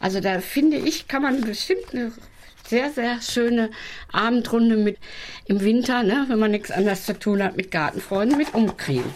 Also 0.00 0.20
da 0.20 0.40
finde 0.40 0.76
ich, 0.76 1.08
kann 1.08 1.22
man 1.22 1.40
bestimmt 1.40 1.92
eine 1.92 2.12
sehr, 2.66 2.90
sehr 2.90 3.20
schöne 3.20 3.70
Abendrunde 4.12 4.76
mit 4.76 4.98
im 5.46 5.60
Winter, 5.60 6.02
ne, 6.02 6.24
wenn 6.28 6.38
man 6.38 6.50
nichts 6.50 6.70
anderes 6.70 7.04
zu 7.04 7.18
tun 7.18 7.42
hat, 7.42 7.56
mit 7.56 7.70
Gartenfreunden 7.70 8.38
mit 8.38 8.54
umkriegen. 8.54 9.12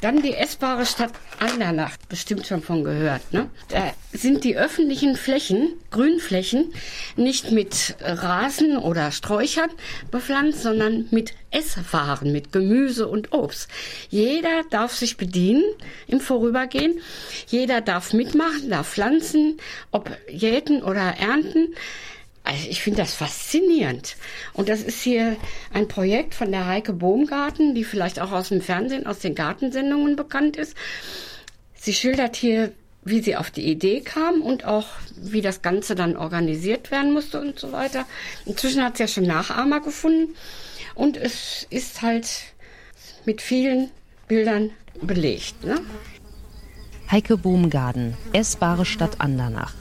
Dann 0.00 0.20
die 0.20 0.34
essbare 0.34 0.84
Stadt 0.84 1.12
Andernach, 1.38 1.96
bestimmt 2.08 2.46
schon 2.46 2.62
von 2.62 2.84
gehört. 2.84 3.32
Ne? 3.32 3.48
Da 3.68 3.92
sind 4.12 4.44
die 4.44 4.56
öffentlichen 4.56 5.16
Flächen, 5.16 5.74
Grünflächen, 5.90 6.72
nicht 7.16 7.50
mit 7.50 7.96
Rasen 8.00 8.76
oder 8.76 9.10
Sträuchern 9.10 9.70
bepflanzt, 10.10 10.62
sondern 10.62 11.06
mit 11.10 11.34
Esswaren, 11.50 12.32
mit 12.32 12.52
Gemüse 12.52 13.08
und 13.08 13.32
Obst. 13.32 13.68
Jeder 14.10 14.62
darf 14.70 14.94
sich 14.94 15.16
bedienen 15.16 15.64
im 16.06 16.20
Vorübergehen. 16.20 17.00
Jeder 17.48 17.80
darf 17.80 18.12
mitmachen, 18.12 18.70
darf 18.70 18.88
pflanzen, 18.88 19.58
ob 19.90 20.10
jäten 20.28 20.82
oder 20.82 21.14
ernten. 21.18 21.74
Also 22.44 22.68
ich 22.68 22.82
finde 22.82 23.00
das 23.00 23.14
faszinierend. 23.14 24.16
Und 24.52 24.68
das 24.68 24.82
ist 24.82 25.02
hier 25.02 25.36
ein 25.72 25.88
Projekt 25.88 26.34
von 26.34 26.52
der 26.52 26.66
Heike 26.66 26.92
Bohmgarten, 26.92 27.74
die 27.74 27.84
vielleicht 27.84 28.20
auch 28.20 28.32
aus 28.32 28.50
dem 28.50 28.60
Fernsehen, 28.60 29.06
aus 29.06 29.18
den 29.18 29.34
Gartensendungen 29.34 30.14
bekannt 30.14 30.56
ist. 30.56 30.76
Sie 31.74 31.94
schildert 31.94 32.36
hier, 32.36 32.72
wie 33.02 33.20
sie 33.20 33.36
auf 33.36 33.50
die 33.50 33.66
Idee 33.66 34.02
kam 34.02 34.42
und 34.42 34.66
auch 34.66 34.88
wie 35.16 35.40
das 35.40 35.62
Ganze 35.62 35.94
dann 35.94 36.16
organisiert 36.16 36.90
werden 36.90 37.12
musste 37.12 37.40
und 37.40 37.58
so 37.58 37.72
weiter. 37.72 38.06
Inzwischen 38.44 38.84
hat 38.84 38.98
sie 38.98 39.04
ja 39.04 39.08
schon 39.08 39.26
Nachahmer 39.26 39.80
gefunden 39.80 40.34
und 40.94 41.16
es 41.16 41.66
ist 41.70 42.02
halt 42.02 42.28
mit 43.24 43.40
vielen 43.40 43.90
Bildern 44.28 44.70
belegt. 45.00 45.64
Ne? 45.64 45.80
Heike 47.10 47.36
Bohmgarten, 47.36 48.16
essbare 48.32 48.84
Stadt 48.84 49.20
Andernach. 49.20 49.74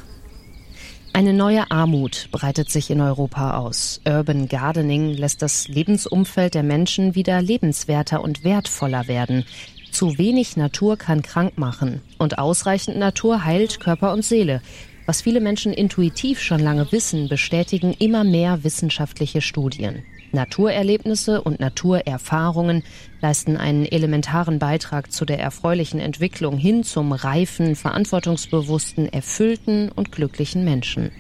Eine 1.15 1.33
neue 1.33 1.69
Armut 1.69 2.27
breitet 2.31 2.71
sich 2.71 2.89
in 2.89 2.99
Europa 2.99 3.57
aus. 3.57 4.01
Urban 4.03 4.47
Gardening 4.47 5.13
lässt 5.13 5.43
das 5.43 5.67
Lebensumfeld 5.67 6.55
der 6.55 6.63
Menschen 6.63 7.13
wieder 7.13 7.39
lebenswerter 7.39 8.23
und 8.23 8.43
wertvoller 8.43 9.07
werden. 9.07 9.45
Zu 9.91 10.17
wenig 10.17 10.57
Natur 10.57 10.97
kann 10.97 11.21
krank 11.21 11.55
machen 11.55 12.01
und 12.17 12.39
ausreichend 12.39 12.97
Natur 12.97 13.45
heilt 13.45 13.79
Körper 13.79 14.11
und 14.11 14.25
Seele. 14.25 14.63
Was 15.05 15.21
viele 15.21 15.39
Menschen 15.39 15.71
intuitiv 15.71 16.41
schon 16.41 16.59
lange 16.59 16.91
wissen, 16.91 17.29
bestätigen 17.29 17.93
immer 17.93 18.23
mehr 18.23 18.63
wissenschaftliche 18.63 19.41
Studien. 19.41 20.03
Naturerlebnisse 20.33 21.41
und 21.41 21.59
Naturerfahrungen 21.59 22.83
leisten 23.21 23.57
einen 23.57 23.85
elementaren 23.85 24.59
Beitrag 24.59 25.11
zu 25.11 25.25
der 25.25 25.39
erfreulichen 25.39 25.99
Entwicklung 25.99 26.57
hin 26.57 26.83
zum 26.83 27.11
reifen, 27.11 27.75
verantwortungsbewussten, 27.75 29.11
erfüllten 29.11 29.89
und 29.89 30.11
glücklichen 30.11 30.65
Menschen. 30.65 31.11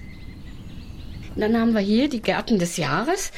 Dann 1.35 1.57
haben 1.57 1.73
wir 1.73 1.81
hier 1.81 2.09
die 2.09 2.21
Gärten 2.21 2.59
des 2.59 2.77
Jahres. 2.77 3.31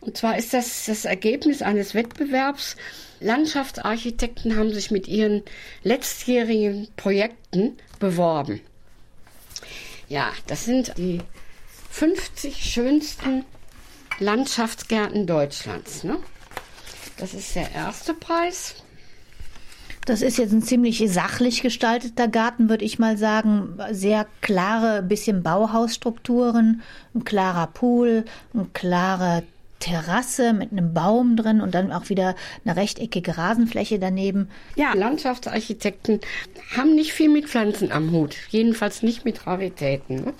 Und 0.00 0.16
zwar 0.16 0.38
ist 0.38 0.52
das 0.54 0.86
das 0.86 1.04
Ergebnis 1.04 1.62
eines 1.62 1.94
Wettbewerbs. 1.94 2.76
Landschaftsarchitekten 3.20 4.56
haben 4.56 4.72
sich 4.72 4.90
mit 4.90 5.08
ihren 5.08 5.42
letztjährigen 5.82 6.88
Projekten 6.96 7.76
beworben. 7.98 8.60
Ja, 10.08 10.30
das 10.46 10.64
sind 10.64 10.92
die 10.96 11.20
50 11.90 12.56
schönsten 12.56 13.44
Landschaftsgärten 14.20 15.26
Deutschlands. 15.26 16.04
Ne? 16.04 16.16
Das 17.18 17.34
ist 17.34 17.54
der 17.54 17.72
erste 17.72 18.14
Preis. 18.14 18.74
Das 20.06 20.22
ist 20.22 20.38
jetzt 20.38 20.52
ein 20.52 20.62
ziemlich 20.62 21.02
sachlich 21.06 21.60
gestalteter 21.60 22.28
Garten, 22.28 22.70
würde 22.70 22.84
ich 22.84 22.98
mal 22.98 23.18
sagen. 23.18 23.78
Sehr 23.90 24.26
klare, 24.40 25.02
bisschen 25.02 25.42
Bauhausstrukturen, 25.42 26.82
ein 27.14 27.24
klarer 27.24 27.66
Pool, 27.66 28.24
eine 28.54 28.66
klare 28.72 29.42
Terrasse 29.80 30.52
mit 30.52 30.72
einem 30.72 30.94
Baum 30.94 31.36
drin 31.36 31.60
und 31.60 31.74
dann 31.74 31.92
auch 31.92 32.08
wieder 32.08 32.34
eine 32.64 32.76
rechteckige 32.76 33.36
Rasenfläche 33.38 33.98
daneben. 33.98 34.48
Ja, 34.76 34.94
Landschaftsarchitekten 34.94 36.20
haben 36.76 36.94
nicht 36.94 37.12
viel 37.12 37.28
mit 37.28 37.48
Pflanzen 37.48 37.92
am 37.92 38.10
Hut, 38.10 38.36
jedenfalls 38.48 39.02
nicht 39.02 39.24
mit 39.24 39.46
Raritäten. 39.46 40.24
Ne? 40.24 40.32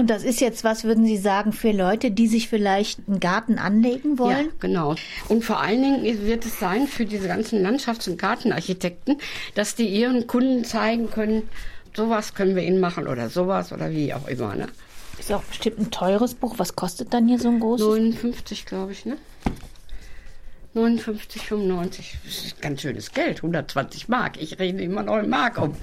Und 0.00 0.08
das 0.08 0.24
ist 0.24 0.40
jetzt, 0.40 0.64
was 0.64 0.84
würden 0.84 1.04
Sie 1.04 1.18
sagen, 1.18 1.52
für 1.52 1.72
Leute, 1.72 2.10
die 2.10 2.26
sich 2.26 2.48
vielleicht 2.48 3.00
einen 3.06 3.20
Garten 3.20 3.58
anlegen 3.58 4.18
wollen? 4.18 4.46
Ja, 4.46 4.52
genau. 4.58 4.94
Und 5.28 5.44
vor 5.44 5.60
allen 5.60 5.82
Dingen 5.82 6.24
wird 6.24 6.46
es 6.46 6.58
sein 6.58 6.86
für 6.86 7.04
diese 7.04 7.28
ganzen 7.28 7.62
Landschafts- 7.62 8.08
und 8.08 8.16
Gartenarchitekten, 8.16 9.18
dass 9.54 9.74
die 9.74 9.86
ihren 9.86 10.26
Kunden 10.26 10.64
zeigen 10.64 11.10
können, 11.10 11.42
sowas 11.94 12.32
können 12.32 12.56
wir 12.56 12.62
ihnen 12.62 12.80
machen 12.80 13.06
oder 13.06 13.28
sowas 13.28 13.74
oder 13.74 13.90
wie 13.90 14.14
auch 14.14 14.26
immer. 14.26 14.54
Ne? 14.54 14.68
Ist 15.18 15.30
auch 15.32 15.42
bestimmt 15.42 15.78
ein 15.78 15.90
teures 15.90 16.32
Buch. 16.32 16.54
Was 16.56 16.74
kostet 16.74 17.12
dann 17.12 17.28
hier 17.28 17.38
so 17.38 17.48
ein 17.48 17.60
großes? 17.60 17.86
59, 17.86 18.64
glaube 18.64 18.92
ich, 18.92 19.04
ne? 19.04 19.18
59, 20.72 21.42
95. 21.42 22.18
Das 22.24 22.44
ist 22.46 22.62
ganz 22.62 22.80
schönes 22.80 23.12
Geld, 23.12 23.36
120 23.36 24.08
Mark. 24.08 24.40
Ich 24.40 24.58
rede 24.58 24.82
immer 24.82 25.02
noch 25.02 25.18
in 25.18 25.28
Mark 25.28 25.60
um. 25.60 25.76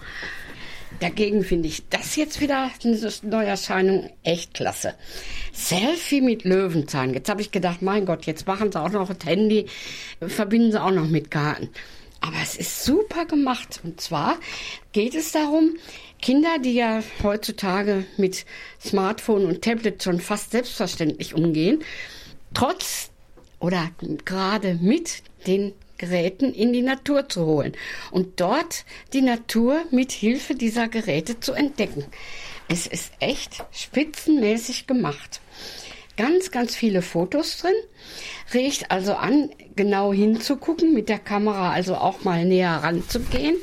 Dagegen 1.00 1.44
finde 1.44 1.68
ich 1.68 1.88
das 1.90 2.16
jetzt 2.16 2.42
wieder 2.42 2.72
eine 2.84 3.12
Neuerscheinung 3.22 4.10
echt 4.24 4.54
klasse. 4.56 4.96
Selfie 5.54 6.22
mit 6.22 6.44
Löwenzahn. 6.44 7.14
Jetzt 7.14 7.30
habe 7.30 7.42
ich 7.42 7.52
gedacht, 7.52 7.82
mein 7.82 8.06
Gott, 8.06 8.26
jetzt 8.26 8.48
machen 8.48 8.72
sie 8.72 8.82
auch 8.82 8.90
noch 8.90 9.14
das 9.14 9.28
Handy, 9.28 9.68
verbinden 10.26 10.72
sie 10.72 10.82
auch 10.82 10.92
noch 10.92 11.08
mit 11.08 11.30
Garten. 11.30 11.70
Aber 12.22 12.38
es 12.42 12.56
ist 12.56 12.84
super 12.84 13.26
gemacht. 13.26 13.80
Und 13.84 14.02
zwar 14.02 14.38
geht 14.92 15.14
es 15.14 15.32
darum, 15.32 15.76
Kinder, 16.20 16.58
die 16.64 16.74
ja 16.74 17.04
heutzutage 17.22 18.06
mit 18.18 18.46
Smartphone 18.84 19.46
und 19.46 19.62
Tablet 19.62 20.02
schon 20.02 20.20
fast 20.20 20.52
selbstverständlich 20.52 21.36
umgehen, 21.36 21.84
trotz 22.56 23.12
oder 23.60 23.92
gerade 24.26 24.76
mit 24.82 25.22
den 25.46 25.74
Geräten 25.98 26.54
in 26.54 26.74
die 26.74 26.82
Natur 26.82 27.30
zu 27.30 27.46
holen 27.46 27.74
und 28.12 28.40
dort 28.40 28.86
die 29.14 29.22
Natur 29.22 29.84
mit 29.92 30.12
Hilfe 30.12 30.56
dieser 30.56 30.88
Geräte 30.88 31.40
zu 31.40 31.54
entdecken. 31.54 32.06
Es 32.70 32.86
ist 32.88 33.12
echt 33.20 33.64
spitzenmäßig 33.72 34.88
gemacht. 34.88 35.42
Ganz, 36.18 36.52
ganz 36.52 36.76
viele 36.76 37.02
Fotos 37.02 37.60
drin. 37.60 37.76
Regt 38.54 38.90
also 38.92 39.14
an, 39.14 39.52
genau 39.76 40.12
hinzugucken, 40.12 40.94
mit 40.94 41.10
der 41.10 41.20
Kamera 41.20 41.72
also 41.72 41.96
auch 41.96 42.24
mal 42.24 42.44
näher 42.44 42.72
ranzugehen. 42.72 43.58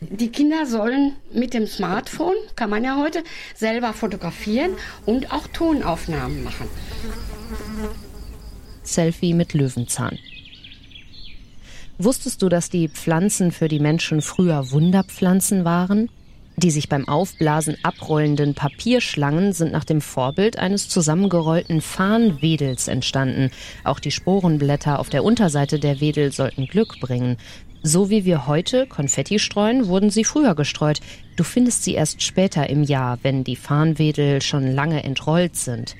Die 0.00 0.30
Kinder 0.30 0.64
sollen 0.66 1.16
mit 1.32 1.54
dem 1.54 1.66
Smartphone, 1.66 2.36
kann 2.54 2.70
man 2.70 2.84
ja 2.84 2.96
heute, 2.96 3.24
selber 3.56 3.92
fotografieren 3.92 4.76
und 5.06 5.32
auch 5.32 5.48
Tonaufnahmen 5.48 6.44
machen. 6.44 6.68
Selfie 8.84 9.34
mit 9.34 9.54
Löwenzahn. 9.54 10.18
Wusstest 12.00 12.42
du, 12.42 12.48
dass 12.48 12.70
die 12.70 12.88
Pflanzen 12.88 13.50
für 13.50 13.66
die 13.66 13.80
Menschen 13.80 14.22
früher 14.22 14.70
Wunderpflanzen 14.70 15.64
waren? 15.64 16.08
Die 16.56 16.70
sich 16.70 16.88
beim 16.88 17.08
Aufblasen 17.08 17.76
abrollenden 17.82 18.54
Papierschlangen 18.54 19.52
sind 19.52 19.72
nach 19.72 19.84
dem 19.84 20.00
Vorbild 20.00 20.58
eines 20.58 20.88
zusammengerollten 20.88 21.80
Farnwedels 21.80 22.86
entstanden. 22.86 23.50
Auch 23.82 23.98
die 23.98 24.12
Sporenblätter 24.12 25.00
auf 25.00 25.08
der 25.08 25.24
Unterseite 25.24 25.80
der 25.80 26.00
Wedel 26.00 26.30
sollten 26.30 26.66
Glück 26.66 27.00
bringen. 27.00 27.36
So 27.82 28.10
wie 28.10 28.24
wir 28.24 28.46
heute 28.46 28.86
Konfetti 28.86 29.40
streuen, 29.40 29.88
wurden 29.88 30.10
sie 30.10 30.24
früher 30.24 30.54
gestreut. 30.54 31.00
Du 31.36 31.42
findest 31.42 31.82
sie 31.82 31.94
erst 31.94 32.22
später 32.22 32.70
im 32.70 32.84
Jahr, 32.84 33.18
wenn 33.22 33.42
die 33.42 33.56
Farnwedel 33.56 34.40
schon 34.40 34.72
lange 34.72 35.02
entrollt 35.02 35.56
sind. 35.56 35.96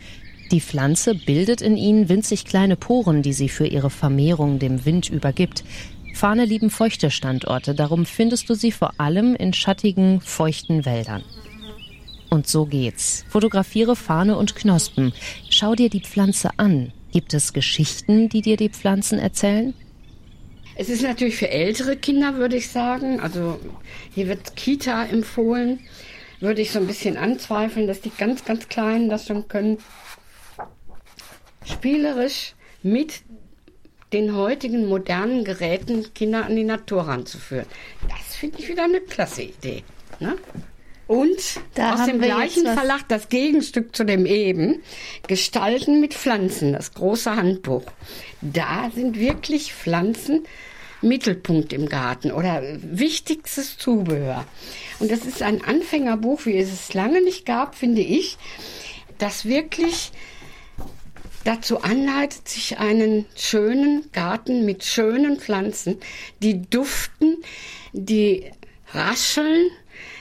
Die 0.50 0.60
Pflanze 0.60 1.14
bildet 1.14 1.60
in 1.60 1.76
ihnen 1.76 2.08
winzig 2.08 2.44
kleine 2.46 2.76
Poren, 2.76 3.22
die 3.22 3.34
sie 3.34 3.50
für 3.50 3.66
ihre 3.66 3.90
Vermehrung 3.90 4.58
dem 4.58 4.86
Wind 4.86 5.10
übergibt. 5.10 5.62
Fahne 6.14 6.46
lieben 6.46 6.70
feuchte 6.70 7.10
Standorte, 7.10 7.74
darum 7.74 8.06
findest 8.06 8.48
du 8.48 8.54
sie 8.54 8.72
vor 8.72 8.94
allem 8.98 9.36
in 9.36 9.52
schattigen, 9.52 10.20
feuchten 10.20 10.84
Wäldern. 10.86 11.22
Und 12.30 12.46
so 12.46 12.66
geht's. 12.66 13.24
Fotografiere 13.28 13.94
Fahne 13.94 14.36
und 14.36 14.54
Knospen. 14.54 15.12
Schau 15.50 15.74
dir 15.74 15.90
die 15.90 16.00
Pflanze 16.00 16.50
an. 16.56 16.92
Gibt 17.12 17.34
es 17.34 17.52
Geschichten, 17.52 18.28
die 18.28 18.42
dir 18.42 18.56
die 18.56 18.68
Pflanzen 18.68 19.18
erzählen? 19.18 19.74
Es 20.76 20.88
ist 20.88 21.02
natürlich 21.02 21.36
für 21.36 21.50
ältere 21.50 21.96
Kinder, 21.96 22.36
würde 22.36 22.56
ich 22.56 22.68
sagen. 22.68 23.20
Also 23.20 23.58
hier 24.14 24.28
wird 24.28 24.56
Kita 24.56 25.06
empfohlen. 25.06 25.80
Würde 26.40 26.62
ich 26.62 26.70
so 26.70 26.78
ein 26.78 26.86
bisschen 26.86 27.16
anzweifeln, 27.16 27.86
dass 27.86 28.00
die 28.00 28.12
ganz, 28.16 28.44
ganz 28.44 28.68
Kleinen 28.68 29.08
das 29.08 29.26
schon 29.26 29.48
können. 29.48 29.78
Spielerisch 31.70 32.54
mit 32.82 33.22
den 34.12 34.34
heutigen 34.34 34.86
modernen 34.86 35.44
Geräten 35.44 36.12
Kinder 36.14 36.46
an 36.46 36.56
die 36.56 36.64
Natur 36.64 37.02
ranzuführen. 37.02 37.66
Das 38.08 38.36
finde 38.36 38.58
ich 38.58 38.68
wieder 38.68 38.84
eine 38.84 39.00
klasse 39.00 39.42
Idee. 39.42 39.84
Ne? 40.20 40.36
Und 41.06 41.60
da 41.74 41.94
aus 41.94 42.06
dem 42.06 42.20
gleichen 42.20 42.64
Verlag 42.64 43.08
das 43.08 43.28
Gegenstück 43.28 43.96
zu 43.96 44.04
dem 44.04 44.26
eben, 44.26 44.82
Gestalten 45.26 46.00
mit 46.00 46.14
Pflanzen, 46.14 46.74
das 46.74 46.92
große 46.92 47.34
Handbuch. 47.34 47.84
Da 48.42 48.90
sind 48.94 49.18
wirklich 49.18 49.72
Pflanzen 49.72 50.46
Mittelpunkt 51.00 51.72
im 51.72 51.88
Garten 51.88 52.32
oder 52.32 52.62
wichtigstes 52.82 53.78
Zubehör. 53.78 54.44
Und 54.98 55.10
das 55.10 55.24
ist 55.24 55.42
ein 55.42 55.64
Anfängerbuch, 55.64 56.44
wie 56.44 56.58
es 56.58 56.72
es 56.72 56.92
lange 56.92 57.22
nicht 57.22 57.46
gab, 57.46 57.74
finde 57.74 58.02
ich, 58.02 58.36
das 59.18 59.44
wirklich 59.44 60.10
dazu 61.48 61.80
anleitet, 61.80 62.46
sich 62.46 62.78
einen 62.78 63.24
schönen 63.34 64.10
Garten 64.12 64.66
mit 64.66 64.84
schönen 64.84 65.40
Pflanzen, 65.40 65.96
die 66.42 66.60
duften, 66.60 67.38
die 67.92 68.50
rascheln, 68.92 69.70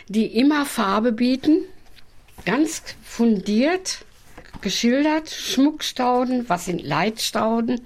die 0.08 0.28
immer 0.38 0.66
Farbe 0.66 1.12
bieten, 1.12 1.66
ganz 2.46 2.82
fundiert 3.04 4.06
geschildert, 4.62 5.30
Schmuckstauden, 5.30 6.50
was 6.50 6.66
sind 6.66 6.82
Leitstauden. 6.82 7.82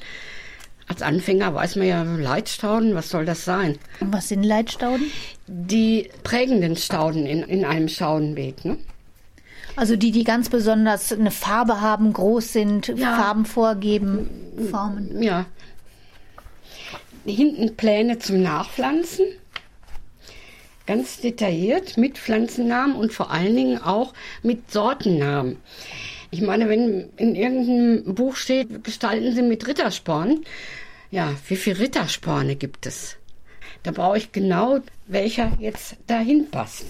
Als 0.88 1.02
Anfänger 1.02 1.54
weiß 1.54 1.76
man 1.78 1.88
ja, 1.88 2.04
Leitstauden, 2.04 2.96
was 2.96 3.10
soll 3.10 3.26
das 3.26 3.44
sein? 3.44 3.78
Was 4.00 4.30
sind 4.30 4.44
Leitstauden? 4.44 5.12
Die 5.48 6.10
prägenden 6.24 6.76
Stauden 6.78 7.26
in, 7.26 7.44
in 7.44 7.66
einem 7.66 7.88
Staudenbeet. 7.88 8.66
Ne? 8.66 8.78
Also 9.76 9.96
die, 9.96 10.12
die 10.12 10.24
ganz 10.24 10.50
besonders 10.50 11.12
eine 11.12 11.32
Farbe 11.32 11.82
haben, 11.82 12.14
groß 12.14 12.54
sind, 12.54 12.88
ja. 12.88 13.16
Farben 13.16 13.46
vorgeben, 13.46 14.30
Formen. 14.70 15.22
Ja. 15.22 15.46
Hinten 17.26 17.76
Pläne 17.76 18.20
zum 18.20 18.42
Nachpflanzen. 18.42 19.26
Ganz 20.88 21.22
detailliert 21.22 21.98
mit 21.98 22.18
Pflanzennamen 22.18 22.96
und 22.96 23.14
vor 23.14 23.32
allen 23.32 23.56
Dingen 23.56 23.82
auch 23.82 24.14
mit 24.42 24.72
Sortennamen. 24.72 25.58
Ich 26.32 26.42
meine, 26.42 26.70
wenn 26.70 27.10
in 27.18 27.36
irgendeinem 27.36 28.16
Buch 28.16 28.36
steht, 28.36 28.84
gestalten 28.84 29.36
Sie 29.36 29.42
mit 29.42 29.68
Rittersporn. 29.68 30.44
Ja, 31.12 31.34
wie 31.48 31.58
viele 31.58 31.80
Rittersporne 31.80 32.56
gibt 32.56 32.86
es? 32.86 33.18
Da 33.84 33.92
brauche 33.92 34.18
ich 34.18 34.32
genau, 34.32 34.80
welcher 35.08 35.52
jetzt 35.60 35.98
dahin 36.08 36.50
passt. 36.50 36.86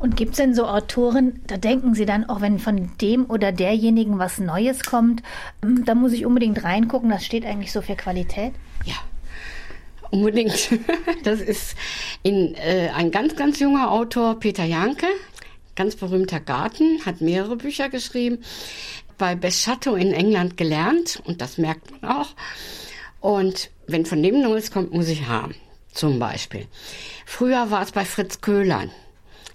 Und 0.00 0.16
gibt 0.16 0.32
es 0.32 0.38
denn 0.38 0.54
so 0.54 0.66
Autoren, 0.66 1.42
da 1.46 1.58
denken 1.58 1.94
Sie 1.94 2.06
dann 2.06 2.28
auch, 2.28 2.40
wenn 2.40 2.58
von 2.58 2.90
dem 3.02 3.28
oder 3.28 3.52
derjenigen 3.52 4.18
was 4.18 4.38
Neues 4.38 4.82
kommt, 4.82 5.22
hm, 5.62 5.84
da 5.84 5.94
muss 5.94 6.12
ich 6.12 6.24
unbedingt 6.24 6.64
reingucken, 6.64 7.10
das 7.10 7.24
steht 7.24 7.44
eigentlich 7.44 7.70
so 7.70 7.82
für 7.82 7.96
Qualität? 7.96 8.54
Ja, 8.84 8.96
unbedingt. 10.10 10.70
Das 11.22 11.42
ist 11.42 11.76
in, 12.22 12.54
äh, 12.54 12.88
ein 12.96 13.10
ganz, 13.10 13.36
ganz 13.36 13.60
junger 13.60 13.90
Autor, 13.90 14.40
Peter 14.40 14.64
Janke, 14.64 15.06
ganz 15.76 15.96
berühmter 15.96 16.40
Garten, 16.40 17.04
hat 17.04 17.20
mehrere 17.20 17.56
Bücher 17.56 17.90
geschrieben, 17.90 18.38
bei 19.18 19.34
Beschatto 19.34 19.96
in 19.96 20.14
England 20.14 20.56
gelernt 20.56 21.20
und 21.26 21.42
das 21.42 21.58
merkt 21.58 21.90
man 21.90 22.10
auch. 22.10 22.28
Und 23.20 23.70
wenn 23.86 24.06
von 24.06 24.22
dem 24.22 24.40
Neues 24.40 24.70
kommt, 24.70 24.94
muss 24.94 25.08
ich 25.08 25.28
haben. 25.28 25.54
Zum 25.92 26.18
Beispiel. 26.18 26.66
Früher 27.26 27.70
war 27.70 27.82
es 27.82 27.92
bei 27.92 28.06
Fritz 28.06 28.40
Köhlern 28.40 28.90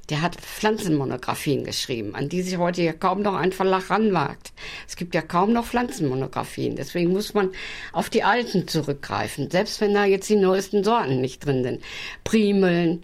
der 0.10 0.21
hat 0.21 0.36
Pflanzenmonographien 0.36 1.63
geschrieben, 1.63 2.13
an 2.15 2.30
die 2.30 2.41
sich 2.41 2.58
heute 2.58 2.84
ja 2.84 2.93
kaum 2.93 3.21
noch 3.21 3.34
ein 3.34 3.52
Verlag 3.52 3.89
ranwagt. 3.89 4.54
Es 4.88 4.95
gibt 4.95 5.15
ja 5.15 5.21
kaum 5.21 5.52
noch 5.54 5.65
Pflanzenmonographien. 5.65 6.76
Deswegen 6.76 7.12
muss 7.12 7.34
man 7.34 7.52
auf 7.91 8.10
die 8.10 8.24
alten 8.24 8.67
zurückgreifen, 8.67 9.50
selbst 9.50 9.82
wenn 9.82 9.93
da 9.93 10.06
jetzt 10.06 10.30
die 10.30 10.36
neuesten 10.36 10.84
Sorten 10.84 11.21
nicht 11.21 11.45
drin 11.45 11.63
sind. 11.63 11.84
Primeln 12.24 13.02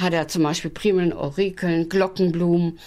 hat 0.00 0.12
er 0.12 0.26
zum 0.26 0.42
Beispiel 0.42 0.70
Primeln, 0.70 1.12
Aurikeln, 1.12 1.88
Glockenblumen. 1.88 2.78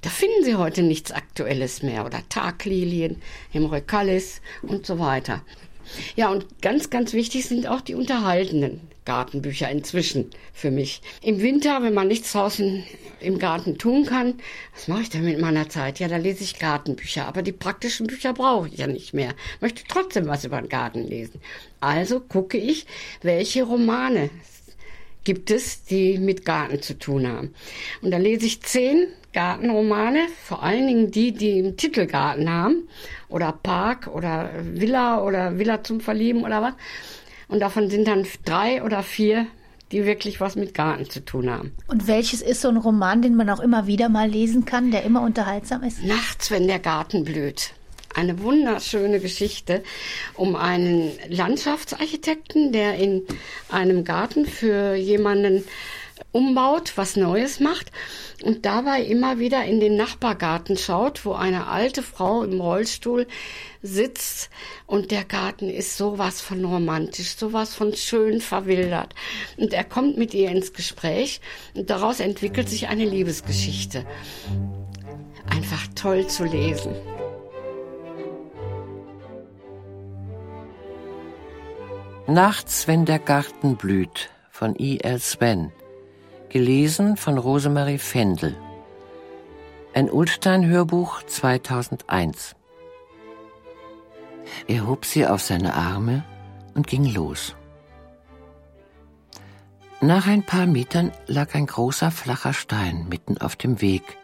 Da 0.00 0.10
finden 0.10 0.44
Sie 0.44 0.56
heute 0.56 0.82
nichts 0.82 1.12
Aktuelles 1.12 1.82
mehr. 1.82 2.04
Oder 2.04 2.22
Taglilien, 2.28 3.20
Hemorrhoicalis 3.50 4.40
und 4.62 4.86
so 4.86 4.98
weiter. 4.98 5.42
Ja, 6.16 6.30
und 6.30 6.60
ganz, 6.62 6.90
ganz 6.90 7.12
wichtig 7.12 7.46
sind 7.46 7.66
auch 7.66 7.80
die 7.80 7.94
unterhaltenden 7.94 8.80
Gartenbücher 9.08 9.70
inzwischen 9.70 10.26
für 10.52 10.70
mich. 10.70 11.00
Im 11.22 11.40
Winter, 11.40 11.82
wenn 11.82 11.94
man 11.94 12.08
nichts 12.08 12.32
draußen 12.32 12.84
im 13.20 13.38
Garten 13.38 13.78
tun 13.78 14.04
kann, 14.04 14.34
was 14.74 14.86
mache 14.86 15.00
ich 15.00 15.08
denn 15.08 15.24
mit 15.24 15.40
meiner 15.40 15.70
Zeit? 15.70 15.98
Ja, 15.98 16.08
da 16.08 16.18
lese 16.18 16.44
ich 16.44 16.58
Gartenbücher, 16.58 17.26
aber 17.26 17.40
die 17.40 17.52
praktischen 17.52 18.06
Bücher 18.06 18.34
brauche 18.34 18.68
ich 18.68 18.76
ja 18.76 18.86
nicht 18.86 19.14
mehr. 19.14 19.30
Möchte 19.60 19.82
trotzdem 19.88 20.26
was 20.26 20.44
über 20.44 20.60
den 20.60 20.68
Garten 20.68 21.08
lesen. 21.08 21.40
Also 21.80 22.20
gucke 22.20 22.58
ich, 22.58 22.84
welche 23.22 23.62
Romane 23.62 24.28
gibt 25.24 25.50
es, 25.50 25.84
die 25.84 26.18
mit 26.18 26.44
Garten 26.44 26.82
zu 26.82 26.98
tun 26.98 27.26
haben. 27.26 27.54
Und 28.02 28.10
da 28.10 28.18
lese 28.18 28.44
ich 28.44 28.60
zehn 28.60 29.06
Gartenromane, 29.32 30.26
vor 30.44 30.62
allen 30.62 30.86
Dingen 30.86 31.10
die, 31.10 31.32
die 31.32 31.60
im 31.60 31.78
Titel 31.78 32.04
Garten 32.06 32.50
haben 32.50 32.88
oder 33.30 33.52
Park 33.52 34.06
oder 34.08 34.50
Villa 34.62 35.22
oder 35.22 35.58
Villa 35.58 35.82
zum 35.82 36.00
Verlieben 36.00 36.44
oder 36.44 36.60
was. 36.60 36.74
Und 37.48 37.60
davon 37.60 37.90
sind 37.90 38.06
dann 38.06 38.26
drei 38.44 38.82
oder 38.82 39.02
vier, 39.02 39.46
die 39.90 40.04
wirklich 40.04 40.40
was 40.40 40.54
mit 40.54 40.74
Garten 40.74 41.08
zu 41.08 41.24
tun 41.24 41.50
haben. 41.50 41.72
Und 41.86 42.06
welches 42.06 42.42
ist 42.42 42.60
so 42.60 42.68
ein 42.68 42.76
Roman, 42.76 43.22
den 43.22 43.34
man 43.34 43.48
auch 43.48 43.60
immer 43.60 43.86
wieder 43.86 44.08
mal 44.08 44.28
lesen 44.28 44.64
kann, 44.64 44.90
der 44.90 45.02
immer 45.04 45.22
unterhaltsam 45.22 45.82
ist? 45.82 46.04
Nachts, 46.04 46.50
wenn 46.50 46.66
der 46.66 46.78
Garten 46.78 47.24
blüht. 47.24 47.72
Eine 48.14 48.42
wunderschöne 48.42 49.20
Geschichte 49.20 49.82
um 50.34 50.56
einen 50.56 51.12
Landschaftsarchitekten, 51.28 52.72
der 52.72 52.96
in 52.96 53.22
einem 53.70 54.04
Garten 54.04 54.44
für 54.46 54.94
jemanden 54.94 55.64
umbaut, 56.32 56.92
was 56.96 57.16
Neues 57.16 57.58
macht 57.58 57.90
und 58.42 58.66
dabei 58.66 59.02
immer 59.02 59.38
wieder 59.38 59.64
in 59.64 59.80
den 59.80 59.96
Nachbargarten 59.96 60.76
schaut, 60.76 61.24
wo 61.24 61.32
eine 61.32 61.66
alte 61.66 62.02
Frau 62.02 62.42
im 62.42 62.60
Rollstuhl 62.60 63.26
sitzt 63.82 64.50
und 64.86 65.10
der 65.10 65.24
Garten 65.24 65.70
ist 65.70 65.96
sowas 65.96 66.40
von 66.40 66.64
romantisch, 66.64 67.36
sowas 67.36 67.74
von 67.74 67.94
schön 67.94 68.40
verwildert. 68.40 69.14
Und 69.56 69.72
er 69.72 69.84
kommt 69.84 70.18
mit 70.18 70.34
ihr 70.34 70.50
ins 70.50 70.72
Gespräch 70.72 71.40
und 71.74 71.90
daraus 71.90 72.20
entwickelt 72.20 72.68
sich 72.68 72.88
eine 72.88 73.04
Liebesgeschichte. 73.04 74.04
Einfach 75.48 75.86
toll 75.94 76.26
zu 76.26 76.44
lesen. 76.44 76.94
Nachts, 82.26 82.86
wenn 82.86 83.06
der 83.06 83.18
Garten 83.18 83.76
blüht 83.76 84.28
von 84.50 84.78
I. 84.78 85.00
L. 85.00 85.18
Sven 85.18 85.72
gelesen 86.48 87.16
von 87.16 87.38
Rosemarie 87.38 87.98
Fendel. 87.98 88.56
Ein 89.94 90.10
Ulstein-Hörbuch 90.10 91.22
2001. 91.24 92.56
Er 94.66 94.86
hob 94.86 95.04
sie 95.04 95.26
auf 95.26 95.42
seine 95.42 95.74
Arme 95.74 96.24
und 96.74 96.86
ging 96.86 97.04
los. 97.04 97.54
Nach 100.00 100.26
ein 100.26 100.44
paar 100.44 100.66
Metern 100.66 101.12
lag 101.26 101.54
ein 101.54 101.66
großer 101.66 102.10
flacher 102.10 102.52
Stein 102.54 103.08
mitten 103.08 103.38
auf 103.38 103.56
dem 103.56 103.80
Weg, 103.80 104.16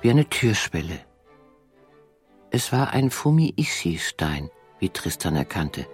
wie 0.00 0.10
eine 0.10 0.28
Türschwelle. 0.28 0.98
Es 2.50 2.72
war 2.72 2.90
ein 2.90 3.10
Fumi-Ishi-Stein, 3.10 4.50
wie 4.78 4.88
Tristan 4.88 5.36
erkannte. 5.36 5.86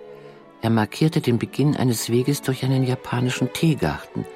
Er 0.63 0.71
markierte 0.71 1.21
den 1.21 1.39
Beginn 1.39 1.77
eines 1.77 2.09
Weges 2.09 2.41
durch 2.41 2.65
einen 2.65 2.85
japanischen 2.85 3.53
Teegarten– 3.53 4.25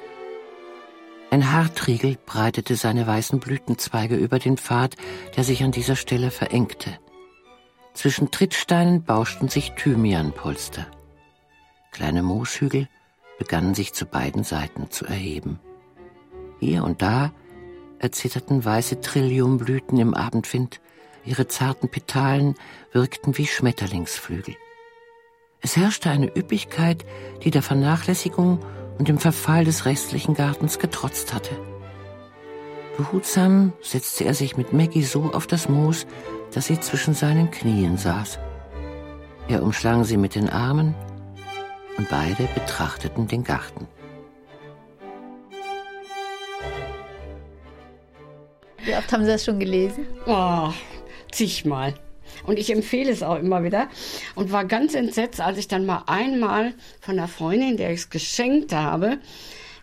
Ein 1.33 1.53
Hartriegel 1.53 2.17
breitete 2.25 2.75
seine 2.75 3.07
weißen 3.07 3.39
Blütenzweige 3.39 4.17
über 4.17 4.37
den 4.37 4.57
Pfad, 4.57 4.97
der 5.37 5.45
sich 5.45 5.63
an 5.63 5.71
dieser 5.71 5.95
Stelle 5.95 6.29
verengte. 6.29 6.99
Zwischen 7.93 8.31
Trittsteinen 8.31 9.05
bauschten 9.05 9.47
sich 9.47 9.71
Thymianpolster. 9.71 10.87
Kleine 11.93 12.21
Mooshügel 12.21 12.89
begannen 13.39 13.73
sich 13.75 13.93
zu 13.93 14.05
beiden 14.05 14.43
Seiten 14.43 14.91
zu 14.91 15.05
erheben. 15.05 15.61
Hier 16.59 16.83
und 16.83 17.01
da 17.01 17.31
erzitterten 17.99 18.65
weiße 18.65 18.99
Trilliumblüten 18.99 19.97
im 19.99 20.13
Abendwind, 20.13 20.81
ihre 21.23 21.47
zarten 21.47 21.87
Petalen 21.87 22.55
wirkten 22.91 23.37
wie 23.37 23.47
Schmetterlingsflügel. 23.47 24.57
Es 25.61 25.77
herrschte 25.77 26.09
eine 26.09 26.35
Üppigkeit, 26.35 27.05
die 27.43 27.51
der 27.51 27.61
Vernachlässigung 27.61 28.59
und 29.01 29.07
dem 29.07 29.17
Verfall 29.17 29.65
des 29.65 29.85
restlichen 29.85 30.35
Gartens 30.35 30.77
getrotzt 30.77 31.33
hatte. 31.33 31.57
Behutsam 32.97 33.73
setzte 33.81 34.25
er 34.25 34.35
sich 34.35 34.57
mit 34.57 34.73
Maggie 34.73 35.01
so 35.01 35.31
auf 35.33 35.47
das 35.47 35.67
Moos, 35.67 36.05
dass 36.53 36.67
sie 36.67 36.79
zwischen 36.79 37.15
seinen 37.15 37.49
Knien 37.49 37.97
saß. 37.97 38.37
Er 39.47 39.63
umschlang 39.63 40.03
sie 40.03 40.17
mit 40.17 40.35
den 40.35 40.49
Armen 40.49 40.93
und 41.97 42.09
beide 42.09 42.47
betrachteten 42.53 43.27
den 43.27 43.43
Garten. 43.43 43.87
Wie 48.83 48.93
oft 48.93 49.11
haben 49.11 49.23
Sie 49.25 49.31
das 49.31 49.43
schon 49.43 49.59
gelesen? 49.59 50.05
Oh, 50.27 50.69
zigmal. 51.31 51.95
Und 52.45 52.59
ich 52.59 52.71
empfehle 52.71 53.11
es 53.11 53.23
auch 53.23 53.37
immer 53.37 53.63
wieder. 53.63 53.89
Und 54.35 54.51
war 54.51 54.65
ganz 54.65 54.93
entsetzt, 54.93 55.41
als 55.41 55.57
ich 55.57 55.67
dann 55.67 55.85
mal 55.85 56.03
einmal 56.07 56.73
von 56.99 57.17
einer 57.17 57.27
Freundin, 57.27 57.77
der 57.77 57.91
ich 57.91 58.01
es 58.01 58.09
geschenkt 58.09 58.73
habe, 58.73 59.19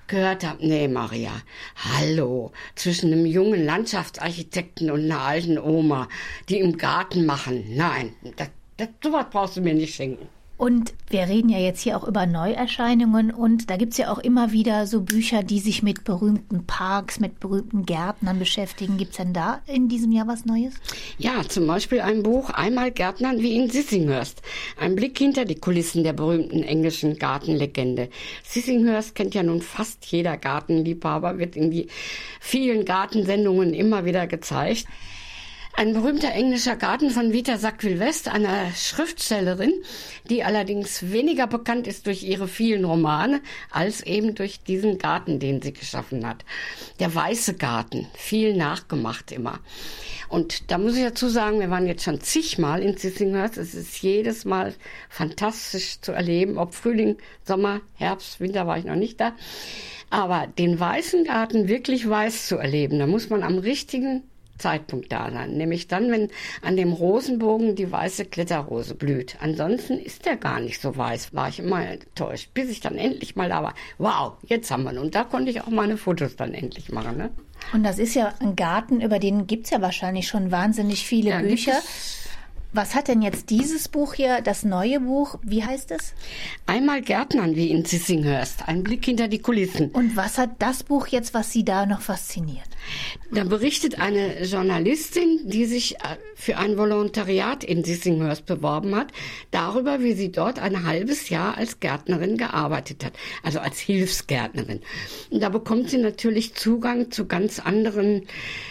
gehört 0.07 0.44
habe, 0.44 0.66
nee, 0.66 0.88
Maria, 0.88 1.33
hallo, 1.77 2.53
zwischen 2.75 3.12
einem 3.12 3.27
jungen 3.27 3.64
Landschaftsarchitekten 3.64 4.90
und 4.90 5.05
einer 5.05 5.21
alten 5.21 5.59
Oma, 5.59 6.09
die 6.49 6.59
im 6.59 6.79
Garten 6.79 7.27
machen. 7.27 7.64
Nein, 7.77 8.14
das, 8.37 8.49
das, 8.79 8.88
sowas 9.03 9.27
brauchst 9.31 9.59
du 9.59 9.61
mir 9.61 9.75
nicht 9.75 9.94
schenken. 9.94 10.27
Und 10.59 10.92
wir 11.09 11.29
reden 11.29 11.49
ja 11.51 11.59
jetzt 11.59 11.83
hier 11.83 11.97
auch 11.97 12.07
über 12.07 12.27
Neuerscheinungen 12.27 13.31
und 13.31 13.71
da 13.71 13.77
gibt 13.77 13.92
es 13.92 13.99
ja 13.99 14.11
auch 14.11 14.18
immer 14.18 14.51
wieder 14.51 14.88
so 14.88 15.03
Bücher, 15.03 15.44
die 15.44 15.61
sich 15.61 15.85
mit 15.85 16.03
berühmten 16.03 16.66
Parks, 16.66 17.21
mit 17.21 17.38
berühmten 17.38 17.87
Gärtnern 17.87 18.40
beschäftigen. 18.40 18.99
Gibt 18.99 19.12
es 19.12 19.18
denn 19.18 19.33
da 19.33 19.61
in 19.66 19.88
diesem 19.88 20.11
Jahr 20.11 20.27
was 20.27 20.47
Neues? 20.47 20.75
Ja, 21.16 21.44
zum 21.49 21.68
Beispiel 21.68 22.01
ein 22.01 22.25
Buch 22.25 22.51
Einmal 22.51 22.90
Gärtnern 22.90 23.38
wie 23.38 23.55
in 23.55 23.71
Sissinghurst. 23.71 24.42
Ein 24.77 24.97
Blick 24.97 25.16
hinter 25.16 25.44
die 25.44 25.55
Kulissen 25.55 26.03
der 26.03 26.12
berühmten 26.12 26.64
englischen 26.64 27.18
Gartenlegende. 27.18 28.09
Sissinghurst 28.42 29.14
kennt 29.14 29.37
ja 29.37 29.44
nun 29.44 29.62
fast 29.62 30.05
jeder 30.07 30.37
Gartenliebhaber, 30.37 31.38
wird 31.38 31.55
in 31.55 31.71
die 31.71 31.87
vielen 32.40 32.85
Gartensendungen 32.85 33.75
immer 33.75 34.05
wieder 34.05 34.27
gezeigt. 34.27 34.87
Ein 35.79 35.93
berühmter 35.93 36.33
englischer 36.33 36.75
Garten 36.75 37.11
von 37.11 37.33
Vita 37.33 37.57
Sackville 37.57 38.01
West, 38.01 38.27
einer 38.27 38.73
Schriftstellerin, 38.73 39.73
die 40.29 40.43
allerdings 40.43 41.12
weniger 41.12 41.47
bekannt 41.47 41.87
ist 41.87 42.09
durch 42.09 42.25
ihre 42.25 42.49
vielen 42.49 42.85
Romane, 42.85 43.41
als 43.71 44.01
eben 44.03 44.35
durch 44.35 44.59
diesen 44.59 44.99
Garten, 44.99 45.38
den 45.38 45.62
sie 45.62 45.73
geschaffen 45.73 46.27
hat. 46.27 46.45
Der 46.99 47.14
Weiße 47.14 47.55
Garten, 47.55 48.09
viel 48.14 48.57
nachgemacht 48.57 49.31
immer. 49.31 49.61
Und 50.29 50.73
da 50.73 50.79
muss 50.79 50.97
ich 50.97 51.05
dazu 51.05 51.29
sagen, 51.29 51.61
wir 51.61 51.71
waren 51.71 51.87
jetzt 51.87 52.03
schon 52.03 52.21
zigmal 52.21 52.83
in 52.83 52.97
Sissinghurst. 52.97 53.57
Es 53.57 53.73
ist 53.77 54.03
jedes 54.03 54.45
Mal 54.45 54.75
fantastisch 55.09 56.01
zu 56.01 56.11
erleben, 56.11 56.59
ob 56.59 56.75
Frühling, 56.75 57.19
Sommer, 57.45 57.83
Herbst, 57.95 58.41
Winter 58.41 58.67
war 58.67 58.79
ich 58.79 58.85
noch 58.85 58.97
nicht 58.97 59.21
da. 59.21 59.33
Aber 60.11 60.49
den 60.49 60.81
Weißen 60.81 61.23
Garten 61.23 61.69
wirklich 61.69 62.09
weiß 62.09 62.49
zu 62.49 62.57
erleben, 62.57 62.99
da 62.99 63.07
muss 63.07 63.31
man 63.31 63.45
am 63.45 63.59
richtigen 63.59 64.25
Zeitpunkt 64.59 65.12
da 65.12 65.31
sein, 65.31 65.57
nämlich 65.57 65.88
dann, 65.88 66.11
wenn 66.11 66.29
an 66.62 66.77
dem 66.77 66.92
Rosenbogen 66.92 67.77
die 67.77 67.90
weiße 67.90 68.27
Kletterrose 68.27 68.94
blüht. 68.94 69.37
Ansonsten 69.40 69.99
ist 69.99 70.27
der 70.27 70.37
gar 70.37 70.61
nicht 70.61 70.81
so 70.81 70.97
weiß, 70.97 71.35
war 71.35 71.49
ich 71.49 71.61
immer 71.61 71.85
enttäuscht, 71.87 72.51
bis 72.55 72.71
ich 72.71 72.81
dann 72.81 72.97
endlich 72.97 73.37
mal 73.37 73.49
da 73.49 73.62
war. 73.62 73.75
Wow, 73.99 74.35
jetzt 74.47 74.71
haben 74.71 74.85
wir 74.85 74.92
ihn. 74.92 74.99
Und 74.99 75.14
da 75.14 75.25
konnte 75.25 75.51
ich 75.51 75.61
auch 75.61 75.68
meine 75.68 75.97
Fotos 75.97 76.37
dann 76.37 76.55
endlich 76.55 76.90
machen. 76.90 77.16
Ne? 77.16 77.31
Und 77.73 77.85
das 77.85 77.99
ist 77.99 78.14
ja 78.14 78.35
ein 78.40 78.57
Garten, 78.57 79.01
über 79.01 79.18
den 79.18 79.47
gibt 79.47 79.66
es 79.66 79.71
ja 79.71 79.81
wahrscheinlich 79.81 80.29
schon 80.29 80.51
wahnsinnig 80.51 81.07
viele 81.07 81.31
ja, 81.31 81.40
Bücher. 81.40 81.81
Was 82.72 82.94
hat 82.94 83.09
denn 83.09 83.22
jetzt 83.22 83.48
dieses 83.48 83.88
Buch 83.88 84.12
hier, 84.12 84.42
das 84.42 84.62
neue 84.62 85.00
Buch, 85.00 85.38
wie 85.42 85.64
heißt 85.64 85.90
es? 85.90 86.12
Einmal 86.66 87.00
Gärtnern 87.00 87.57
wie 87.57 87.70
in 87.70 87.87
Sissinghurst, 87.87 88.68
ein 88.68 88.83
Blick 88.83 89.07
hinter 89.07 89.26
die 89.26 89.38
Kulissen. 89.38 89.90
Und 89.90 90.16
was 90.16 90.37
hat 90.37 90.50
das 90.59 90.83
Buch 90.83 91.07
jetzt, 91.07 91.33
was 91.33 91.50
Sie 91.50 91.64
da 91.64 91.87
noch 91.87 92.02
fasziniert? 92.02 92.68
Da 93.31 93.44
berichtet 93.44 94.00
eine 94.00 94.44
Journalistin, 94.44 95.40
die 95.44 95.66
sich 95.66 95.96
äh, 95.96 96.16
für 96.35 96.57
ein 96.57 96.78
Volontariat 96.78 97.64
in 97.64 97.85
Sissinghurst 97.85 98.46
beworben 98.46 98.94
hat, 98.94 99.09
darüber, 99.50 100.00
wie 100.00 100.14
sie 100.14 100.33
dort 100.33 100.59
ein 100.59 100.87
halbes 100.87 101.28
Jahr 101.28 101.59
als 101.59 101.81
Gärtnerin 101.81 102.38
gearbeitet 102.38 103.04
hat, 103.04 103.12
also 103.42 103.59
als 103.59 103.78
Hilfsgärtnerin. 103.78 104.81
Und 105.31 105.42
da 105.42 105.48
bekommt 105.48 105.90
sie 105.90 105.98
natürlich 105.98 106.54
Zugang 106.54 107.11
zu 107.11 107.26
ganz 107.26 107.59
anderen 107.59 108.26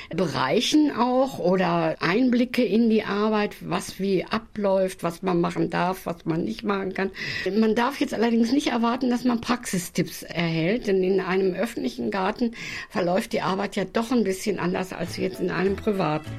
Bereichen 0.10 0.92
auch 0.92 1.40
oder 1.40 1.98
Einblicke 2.00 2.64
in 2.64 2.90
die 2.90 3.04
Arbeit, 3.04 3.56
was 3.62 3.87
wie 4.00 4.26
abläuft, 4.26 5.04
was 5.04 5.22
man 5.22 5.42
machen 5.42 5.70
darf, 5.70 6.06
was 6.06 6.26
man 6.26 6.44
nicht 6.44 6.64
machen 6.64 6.94
kann. 6.94 7.12
Man 7.52 7.76
darf 7.76 8.00
jetzt 8.00 8.14
allerdings 8.14 8.52
nicht 8.52 8.68
erwarten, 8.68 9.10
dass 9.10 9.24
man 9.24 9.42
Praxistipps 9.42 10.24
erhält, 10.24 10.88
denn 10.88 11.04
in 11.04 11.20
einem 11.20 11.54
öffentlichen 11.54 12.12
Garten 12.12 12.52
verläuft 12.90 13.34
die 13.34 13.42
Arbeit 13.42 13.76
ja 13.76 13.86
doch 13.86 14.12
ein 14.12 14.24
bisschen 14.24 14.60
anders 14.60 14.94
als 14.94 15.18
jetzt 15.18 15.40
in 15.40 15.52
einem 15.52 15.76
privaten. 15.76 16.30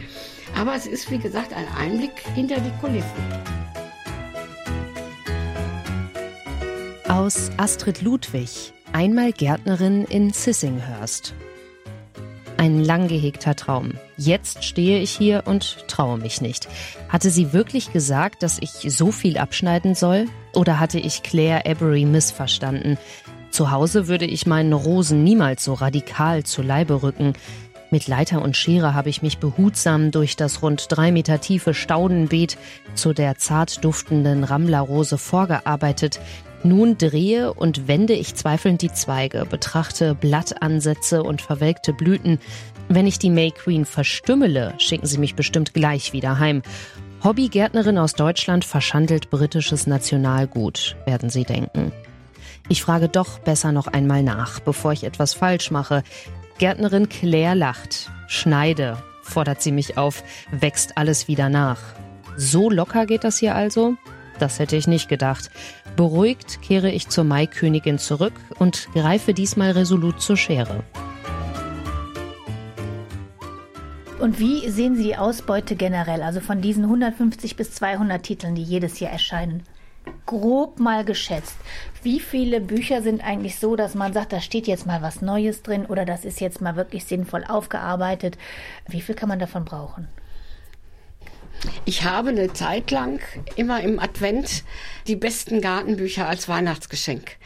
Aber 0.56 0.74
es 0.74 0.87
ist, 0.87 1.11
wie 1.11 1.18
gesagt, 1.18 1.52
ein 1.52 1.66
Einblick 1.76 2.12
hinter 2.34 2.56
die 2.61 2.72
Kulissen. 2.80 3.08
Aus 7.08 7.50
Astrid 7.56 8.02
Ludwig, 8.02 8.72
einmal 8.92 9.32
Gärtnerin 9.32 10.04
in 10.04 10.30
Sissinghurst. 10.30 11.34
Ein 12.58 12.84
lang 12.84 13.06
gehegter 13.06 13.54
Traum. 13.54 13.92
Jetzt 14.16 14.64
stehe 14.64 14.98
ich 14.98 15.12
hier 15.12 15.44
und 15.46 15.86
traue 15.86 16.18
mich 16.18 16.40
nicht. 16.40 16.68
Hatte 17.08 17.30
sie 17.30 17.52
wirklich 17.52 17.92
gesagt, 17.92 18.42
dass 18.42 18.58
ich 18.58 18.92
so 18.92 19.12
viel 19.12 19.38
abschneiden 19.38 19.94
soll? 19.94 20.26
Oder 20.54 20.80
hatte 20.80 20.98
ich 20.98 21.22
Claire 21.22 21.64
Avery 21.66 22.04
missverstanden? 22.04 22.98
Zu 23.52 23.70
Hause 23.70 24.08
würde 24.08 24.24
ich 24.24 24.44
meinen 24.44 24.72
Rosen 24.72 25.22
niemals 25.22 25.62
so 25.62 25.74
radikal 25.74 26.42
zu 26.42 26.62
Leibe 26.62 27.04
rücken. 27.04 27.34
Mit 27.92 28.08
Leiter 28.08 28.42
und 28.42 28.56
Schere 28.56 28.92
habe 28.92 29.08
ich 29.08 29.22
mich 29.22 29.38
behutsam 29.38 30.10
durch 30.10 30.34
das 30.34 30.60
rund 30.60 30.86
drei 30.88 31.12
Meter 31.12 31.40
tiefe 31.40 31.74
Staudenbeet 31.74 32.58
zu 32.94 33.12
der 33.12 33.38
zart 33.38 33.84
duftenden 33.84 34.42
Rammlerrose 34.42 35.16
vorgearbeitet. 35.16 36.18
Nun 36.64 36.98
drehe 36.98 37.52
und 37.54 37.86
wende 37.86 38.14
ich 38.14 38.34
zweifelnd 38.34 38.82
die 38.82 38.92
Zweige, 38.92 39.46
betrachte 39.46 40.14
Blattansätze 40.14 41.22
und 41.22 41.40
verwelkte 41.40 41.92
Blüten. 41.92 42.38
Wenn 42.88 43.06
ich 43.06 43.18
die 43.18 43.30
May 43.30 43.50
Queen 43.50 43.84
verstümmele, 43.84 44.74
schicken 44.78 45.06
sie 45.06 45.18
mich 45.18 45.34
bestimmt 45.34 45.72
gleich 45.74 46.12
wieder 46.12 46.38
heim. 46.38 46.62
Hobbygärtnerin 47.22 47.98
aus 47.98 48.14
Deutschland 48.14 48.64
verschandelt 48.64 49.30
britisches 49.30 49.86
Nationalgut, 49.86 50.96
werden 51.04 51.30
Sie 51.30 51.44
denken. 51.44 51.92
Ich 52.68 52.82
frage 52.82 53.08
doch 53.08 53.38
besser 53.40 53.72
noch 53.72 53.86
einmal 53.86 54.22
nach, 54.22 54.60
bevor 54.60 54.92
ich 54.92 55.04
etwas 55.04 55.34
falsch 55.34 55.70
mache. 55.70 56.02
Gärtnerin 56.58 57.08
Claire 57.08 57.54
lacht. 57.54 58.10
Schneide, 58.26 58.98
fordert 59.22 59.62
sie 59.62 59.72
mich 59.72 59.96
auf, 59.96 60.22
wächst 60.50 60.96
alles 60.96 61.28
wieder 61.28 61.48
nach. 61.48 61.80
So 62.36 62.70
locker 62.70 63.06
geht 63.06 63.24
das 63.24 63.38
hier 63.38 63.54
also? 63.54 63.96
Das 64.38 64.59
hätte 64.59 64.77
ich 64.77 64.87
nicht 64.87 65.09
gedacht. 65.09 65.51
Beruhigt 65.96 66.62
kehre 66.62 66.90
ich 66.90 67.09
zur 67.09 67.24
Maikönigin 67.24 67.98
zurück 67.98 68.35
und 68.59 68.88
greife 68.94 69.35
diesmal 69.35 69.72
resolut 69.72 70.20
zur 70.20 70.37
Schere. 70.37 70.83
Und 74.20 74.40
wie 74.40 74.68
sehen 74.68 74.96
Sie 74.96 75.05
die 75.05 75.16
Ausbeute 75.16 75.77
generell, 75.77 76.22
also 76.22 76.40
von 76.40 76.61
diesen 76.61 76.85
150 76.85 77.57
bis 77.57 77.72
200 77.72 78.22
Titeln, 78.22 78.55
die 78.55 78.64
jedes 78.64 78.98
Jahr 78.98 79.12
erscheinen? 79.12 79.62
grob 80.27 80.79
mal 80.79 81.05
geschätzt, 81.05 81.57
wie 82.03 82.20
viele 82.20 82.61
Bücher 82.61 83.03
sind 83.03 83.24
eigentlich 83.24 83.59
so, 83.59 83.77
dass 83.77 83.94
man 83.94 84.12
sagt, 84.12 84.33
da 84.33 84.40
steht 84.40 84.66
jetzt 84.66 84.87
mal 84.87 85.03
was 85.03 85.22
Neues 85.22 85.62
drin 85.62 85.87
oder 85.87 86.05
das 86.05 86.24
ist 86.24 86.40
jetzt 86.40 86.61
mal 86.61 86.77
wirklich 86.77 87.05
sinnvoll 87.05 87.44
aufgearbeitet? 87.44 88.38
Wie 88.87 89.01
viel 89.01 89.14
kann 89.14 89.29
man 89.29 89.38
davon 89.38 89.64
brauchen? 89.64 90.09
Ich 91.84 92.04
habe 92.04 92.30
eine 92.30 92.52
Zeit 92.52 92.90
lang 92.90 93.20
immer 93.56 93.80
im 93.80 93.98
Advent 93.98 94.64
die 95.06 95.16
besten 95.16 95.60
Gartenbücher 95.60 96.28
als 96.28 96.48
Weihnachtsgeschenk. 96.48 97.36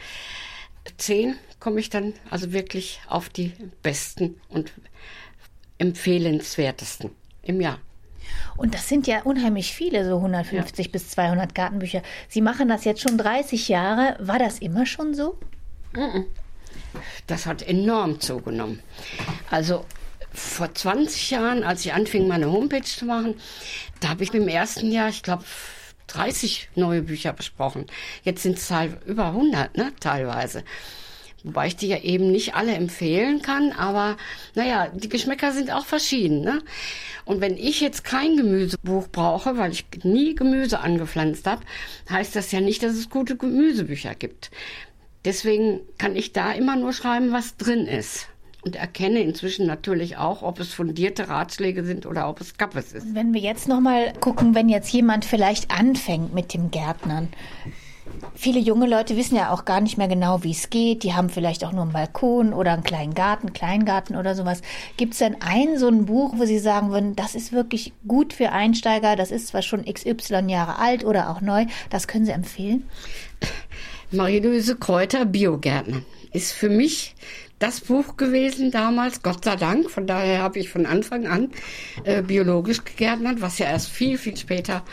Zehn 0.97 1.35
komme 1.59 1.79
ich 1.79 1.89
dann 1.89 2.13
also 2.29 2.51
wirklich 2.51 3.01
auf 3.07 3.29
die 3.29 3.53
besten 3.81 4.39
und 4.49 4.73
empfehlenswertesten 5.77 7.11
im 7.41 7.61
Jahr. 7.61 7.79
Und 8.55 8.73
das 8.73 8.87
sind 8.87 9.07
ja 9.07 9.21
unheimlich 9.23 9.73
viele, 9.73 10.05
so 10.05 10.17
150 10.17 10.85
ja. 10.85 10.91
bis 10.91 11.09
200 11.09 11.55
Gartenbücher. 11.55 12.01
Sie 12.29 12.41
machen 12.41 12.67
das 12.67 12.85
jetzt 12.85 13.01
schon 13.01 13.17
30 13.17 13.67
Jahre. 13.67 14.17
War 14.19 14.39
das 14.39 14.59
immer 14.59 14.85
schon 14.85 15.13
so? 15.13 15.37
Das 17.27 17.45
hat 17.45 17.61
enorm 17.61 18.19
zugenommen. 18.19 18.81
Also 19.49 19.85
vor 20.33 20.73
20 20.73 21.31
Jahren, 21.31 21.63
als 21.63 21.85
ich 21.85 21.93
anfing, 21.93 22.27
meine 22.27 22.51
Homepage 22.51 22.83
zu 22.83 23.05
machen, 23.05 23.35
da 23.99 24.09
habe 24.09 24.23
ich 24.23 24.33
im 24.33 24.47
ersten 24.47 24.91
Jahr, 24.91 25.09
ich 25.09 25.23
glaube, 25.23 25.43
30 26.07 26.69
neue 26.75 27.01
Bücher 27.01 27.33
besprochen. 27.33 27.85
Jetzt 28.23 28.43
sind 28.43 28.57
es 28.57 28.71
über 29.05 29.27
100, 29.27 29.77
ne, 29.77 29.93
teilweise. 29.99 30.63
Wobei 31.43 31.67
ich 31.67 31.75
die 31.75 31.87
ja 31.87 31.97
eben 31.99 32.31
nicht 32.31 32.55
alle 32.55 32.73
empfehlen 32.73 33.41
kann, 33.41 33.73
aber 33.73 34.15
naja, 34.55 34.87
die 34.93 35.09
Geschmäcker 35.09 35.51
sind 35.51 35.71
auch 35.71 35.85
verschieden. 35.85 36.41
Ne? 36.41 36.61
Und 37.25 37.41
wenn 37.41 37.57
ich 37.57 37.81
jetzt 37.81 38.05
kein 38.05 38.37
Gemüsebuch 38.37 39.09
brauche, 39.09 39.57
weil 39.57 39.71
ich 39.71 39.85
nie 40.03 40.35
Gemüse 40.35 40.79
angepflanzt 40.79 41.45
habe, 41.45 41.63
heißt 42.09 42.35
das 42.35 42.51
ja 42.53 42.61
nicht, 42.61 42.81
dass 42.81 42.93
es 42.93 43.09
gute 43.09 43.35
Gemüsebücher 43.35 44.15
gibt. 44.15 44.51
Deswegen 45.25 45.81
kann 45.97 46.15
ich 46.15 46.31
da 46.31 46.53
immer 46.53 46.77
nur 46.77 46.93
schreiben, 46.93 47.33
was 47.33 47.57
drin 47.57 47.87
ist 47.87 48.27
und 48.63 48.75
erkenne 48.75 49.19
inzwischen 49.19 49.65
natürlich 49.65 50.17
auch, 50.17 50.41
ob 50.41 50.59
es 50.59 50.73
fundierte 50.73 51.27
Ratschläge 51.27 51.83
sind 51.83 52.05
oder 52.05 52.29
ob 52.29 52.39
es 52.39 52.57
Kappes 52.57 52.93
ist. 52.93 53.13
Wenn 53.13 53.33
wir 53.33 53.41
jetzt 53.41 53.67
noch 53.67 53.81
mal 53.81 54.13
gucken, 54.19 54.55
wenn 54.55 54.69
jetzt 54.69 54.91
jemand 54.91 55.25
vielleicht 55.25 55.71
anfängt 55.71 56.33
mit 56.33 56.53
dem 56.53 56.71
Gärtnern. 56.71 57.29
Viele 58.35 58.59
junge 58.59 58.85
Leute 58.85 59.15
wissen 59.15 59.35
ja 59.35 59.51
auch 59.51 59.65
gar 59.65 59.81
nicht 59.81 59.97
mehr 59.97 60.07
genau, 60.07 60.43
wie 60.43 60.51
es 60.51 60.69
geht. 60.69 61.03
Die 61.03 61.13
haben 61.13 61.29
vielleicht 61.29 61.63
auch 61.63 61.71
nur 61.71 61.83
einen 61.83 61.93
Balkon 61.93 62.53
oder 62.53 62.73
einen 62.73 62.83
kleinen 62.83 63.13
Garten, 63.13 63.53
Kleingarten 63.53 64.15
oder 64.15 64.35
sowas. 64.35 64.61
Gibt 64.97 65.13
es 65.13 65.19
denn 65.19 65.37
ein 65.41 65.77
so 65.77 65.87
ein 65.87 66.05
Buch, 66.05 66.33
wo 66.37 66.45
Sie 66.45 66.59
sagen 66.59 66.91
würden, 66.91 67.15
das 67.15 67.33
ist 67.33 67.53
wirklich 67.53 67.93
gut 68.07 68.33
für 68.33 68.51
Einsteiger, 68.51 69.15
das 69.15 69.31
ist 69.31 69.47
zwar 69.47 69.61
schon 69.61 69.85
XY 69.85 70.49
Jahre 70.49 70.79
alt 70.79 71.05
oder 71.05 71.29
auch 71.29 71.41
neu, 71.41 71.65
das 71.89 72.07
können 72.07 72.25
Sie 72.25 72.31
empfehlen? 72.31 72.87
Marie-Louise 74.11 74.75
Kräuter, 74.75 75.25
Biogärtner, 75.25 76.01
ist 76.33 76.51
für 76.51 76.69
mich 76.69 77.15
das 77.59 77.81
Buch 77.81 78.17
gewesen 78.17 78.71
damals, 78.71 79.21
Gott 79.21 79.45
sei 79.45 79.55
Dank. 79.55 79.89
Von 79.89 80.07
daher 80.07 80.41
habe 80.41 80.59
ich 80.59 80.69
von 80.69 80.85
Anfang 80.85 81.27
an 81.27 81.51
äh, 82.03 82.21
biologisch 82.21 82.83
gegärtnert, 82.83 83.41
was 83.41 83.57
ja 83.57 83.67
erst 83.67 83.89
viel, 83.89 84.17
viel 84.17 84.35
später 84.35 84.83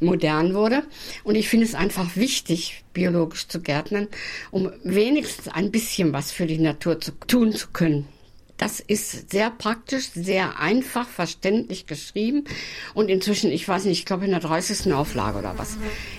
modern 0.00 0.54
wurde. 0.54 0.82
Und 1.22 1.34
ich 1.34 1.48
finde 1.48 1.66
es 1.66 1.74
einfach 1.74 2.16
wichtig, 2.16 2.84
biologisch 2.92 3.48
zu 3.48 3.60
gärtnern, 3.60 4.08
um 4.50 4.70
wenigstens 4.82 5.48
ein 5.48 5.70
bisschen 5.70 6.12
was 6.12 6.30
für 6.30 6.46
die 6.46 6.58
Natur 6.58 7.00
zu 7.00 7.12
tun 7.26 7.52
zu 7.52 7.68
können. 7.72 8.06
Das 8.56 8.78
ist 8.78 9.32
sehr 9.32 9.50
praktisch, 9.50 10.10
sehr 10.14 10.60
einfach, 10.60 11.08
verständlich 11.08 11.86
geschrieben 11.86 12.44
und 12.94 13.08
inzwischen, 13.08 13.50
ich 13.50 13.66
weiß 13.66 13.84
nicht, 13.84 13.98
ich 13.98 14.06
glaube 14.06 14.26
in 14.26 14.30
der 14.30 14.40
30. 14.40 14.92
Auflage 14.92 15.38
oder 15.38 15.58
was, 15.58 15.76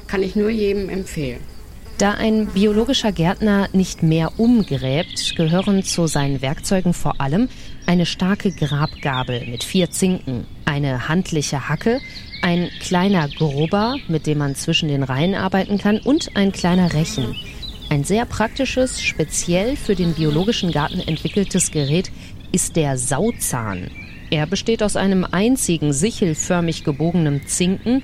kann 0.07 0.21
ich 0.21 0.35
nur 0.35 0.49
jedem 0.49 0.89
empfehlen. 0.89 1.54
Da 1.97 2.11
ein 2.11 2.47
biologischer 2.47 3.13
Gärtner 3.13 3.69
nicht 3.71 4.03
mehr 4.03 4.37
umgräbt, 4.37 5.33
gehören 5.37 5.81
zu 5.81 6.07
seinen 6.07 6.41
Werkzeugen 6.41 6.93
vor 6.93 7.21
allem 7.21 7.47
eine 7.85 8.05
starke 8.05 8.51
Grabgabel 8.51 9.45
mit 9.47 9.63
vier 9.63 9.89
Zinken, 9.91 10.45
eine 10.65 11.07
handliche 11.07 11.69
Hacke, 11.69 12.01
ein 12.41 12.69
kleiner 12.81 13.29
Grubber, 13.29 13.95
mit 14.09 14.27
dem 14.27 14.39
man 14.39 14.55
zwischen 14.55 14.89
den 14.89 15.03
Reihen 15.03 15.35
arbeiten 15.35 15.77
kann, 15.77 15.99
und 15.99 16.35
ein 16.35 16.51
kleiner 16.51 16.91
Rechen. 16.91 17.33
Ein 17.89 18.03
sehr 18.03 18.25
praktisches, 18.25 19.01
speziell 19.01 19.77
für 19.77 19.95
den 19.95 20.15
biologischen 20.15 20.71
Garten 20.71 20.99
entwickeltes 20.99 21.71
Gerät 21.71 22.11
ist 22.51 22.75
der 22.75 22.97
Sauzahn. 22.97 23.89
Er 24.31 24.47
besteht 24.47 24.83
aus 24.83 24.97
einem 24.97 25.23
einzigen 25.23 25.93
sichelförmig 25.93 26.83
gebogenen 26.83 27.47
Zinken, 27.47 28.03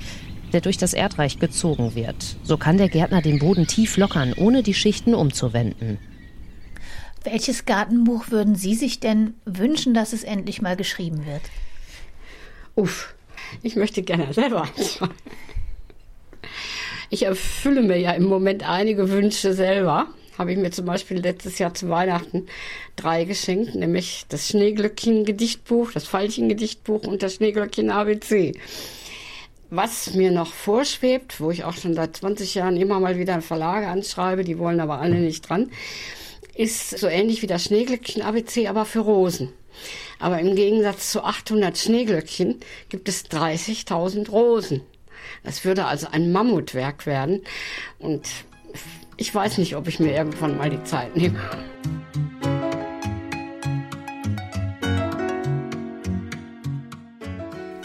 der 0.53 0.61
durch 0.61 0.77
das 0.77 0.93
Erdreich 0.93 1.39
gezogen 1.39 1.95
wird. 1.95 2.35
So 2.43 2.57
kann 2.57 2.77
der 2.77 2.89
Gärtner 2.89 3.21
den 3.21 3.39
Boden 3.39 3.67
tief 3.67 3.97
lockern, 3.97 4.33
ohne 4.33 4.63
die 4.63 4.73
Schichten 4.73 5.13
umzuwenden. 5.13 5.97
Welches 7.23 7.65
Gartenbuch 7.65 8.31
würden 8.31 8.55
Sie 8.55 8.73
sich 8.73 8.99
denn 8.99 9.35
wünschen, 9.45 9.93
dass 9.93 10.13
es 10.13 10.23
endlich 10.23 10.61
mal 10.61 10.75
geschrieben 10.75 11.25
wird? 11.25 11.41
Uff, 12.75 13.13
ich 13.61 13.75
möchte 13.75 14.01
gerne 14.01 14.33
selber 14.33 14.63
anfangen. 14.63 15.13
Ich 17.09 17.23
erfülle 17.23 17.81
mir 17.81 17.99
ja 17.99 18.11
im 18.13 18.23
Moment 18.23 18.67
einige 18.67 19.09
Wünsche 19.09 19.53
selber. 19.53 20.07
Habe 20.37 20.53
ich 20.53 20.57
mir 20.57 20.71
zum 20.71 20.85
Beispiel 20.85 21.19
letztes 21.19 21.59
Jahr 21.59 21.73
zu 21.73 21.89
Weihnachten 21.89 22.47
drei 22.95 23.25
geschenkt, 23.25 23.75
nämlich 23.75 24.25
das 24.29 24.47
Schneeglöckchen-Gedichtbuch, 24.47 25.91
das 25.91 26.05
Veilchen-Gedichtbuch 26.05 27.03
und 27.03 27.21
das 27.21 27.35
Schneeglöckchen 27.35 27.91
ABC. 27.91 28.53
Was 29.73 30.13
mir 30.15 30.31
noch 30.31 30.51
vorschwebt, 30.53 31.39
wo 31.39 31.49
ich 31.49 31.63
auch 31.63 31.75
schon 31.75 31.93
seit 31.93 32.17
20 32.17 32.55
Jahren 32.55 32.75
immer 32.75 32.99
mal 32.99 33.17
wieder 33.17 33.41
Verlage 33.41 33.87
anschreibe, 33.87 34.43
die 34.43 34.59
wollen 34.59 34.81
aber 34.81 34.99
alle 34.99 35.15
nicht 35.15 35.49
dran, 35.49 35.71
ist 36.53 36.89
so 36.99 37.07
ähnlich 37.07 37.41
wie 37.41 37.47
das 37.47 37.63
Schneeglöckchen 37.63 38.21
ABC, 38.21 38.67
aber 38.67 38.83
für 38.83 38.99
Rosen. 38.99 39.53
Aber 40.19 40.39
im 40.39 40.57
Gegensatz 40.57 41.13
zu 41.13 41.23
800 41.23 41.77
Schneeglöckchen 41.77 42.59
gibt 42.89 43.07
es 43.07 43.23
30.000 43.27 44.29
Rosen. 44.29 44.81
Das 45.45 45.63
würde 45.63 45.85
also 45.85 46.07
ein 46.11 46.33
Mammutwerk 46.33 47.05
werden. 47.05 47.41
Und 47.97 48.27
ich 49.15 49.33
weiß 49.33 49.57
nicht, 49.57 49.77
ob 49.77 49.87
ich 49.87 50.01
mir 50.01 50.13
irgendwann 50.13 50.57
mal 50.57 50.69
die 50.69 50.83
Zeit 50.83 51.15
nehme. 51.15 51.39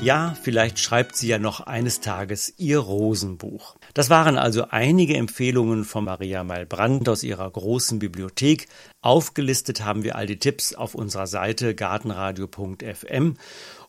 Ja, 0.06 0.36
vielleicht 0.40 0.78
schreibt 0.78 1.16
sie 1.16 1.26
ja 1.26 1.40
noch 1.40 1.58
eines 1.58 1.98
Tages 1.98 2.54
ihr 2.58 2.78
Rosenbuch. 2.78 3.74
Das 3.92 4.08
waren 4.08 4.38
also 4.38 4.68
einige 4.70 5.16
Empfehlungen 5.16 5.84
von 5.84 6.04
Maria 6.04 6.44
Malbrand 6.44 7.08
aus 7.08 7.24
ihrer 7.24 7.50
großen 7.50 7.98
Bibliothek. 7.98 8.68
Aufgelistet 9.00 9.84
haben 9.84 10.04
wir 10.04 10.14
all 10.14 10.26
die 10.26 10.38
Tipps 10.38 10.74
auf 10.76 10.94
unserer 10.94 11.26
Seite 11.26 11.74
gartenradio.fm. 11.74 13.34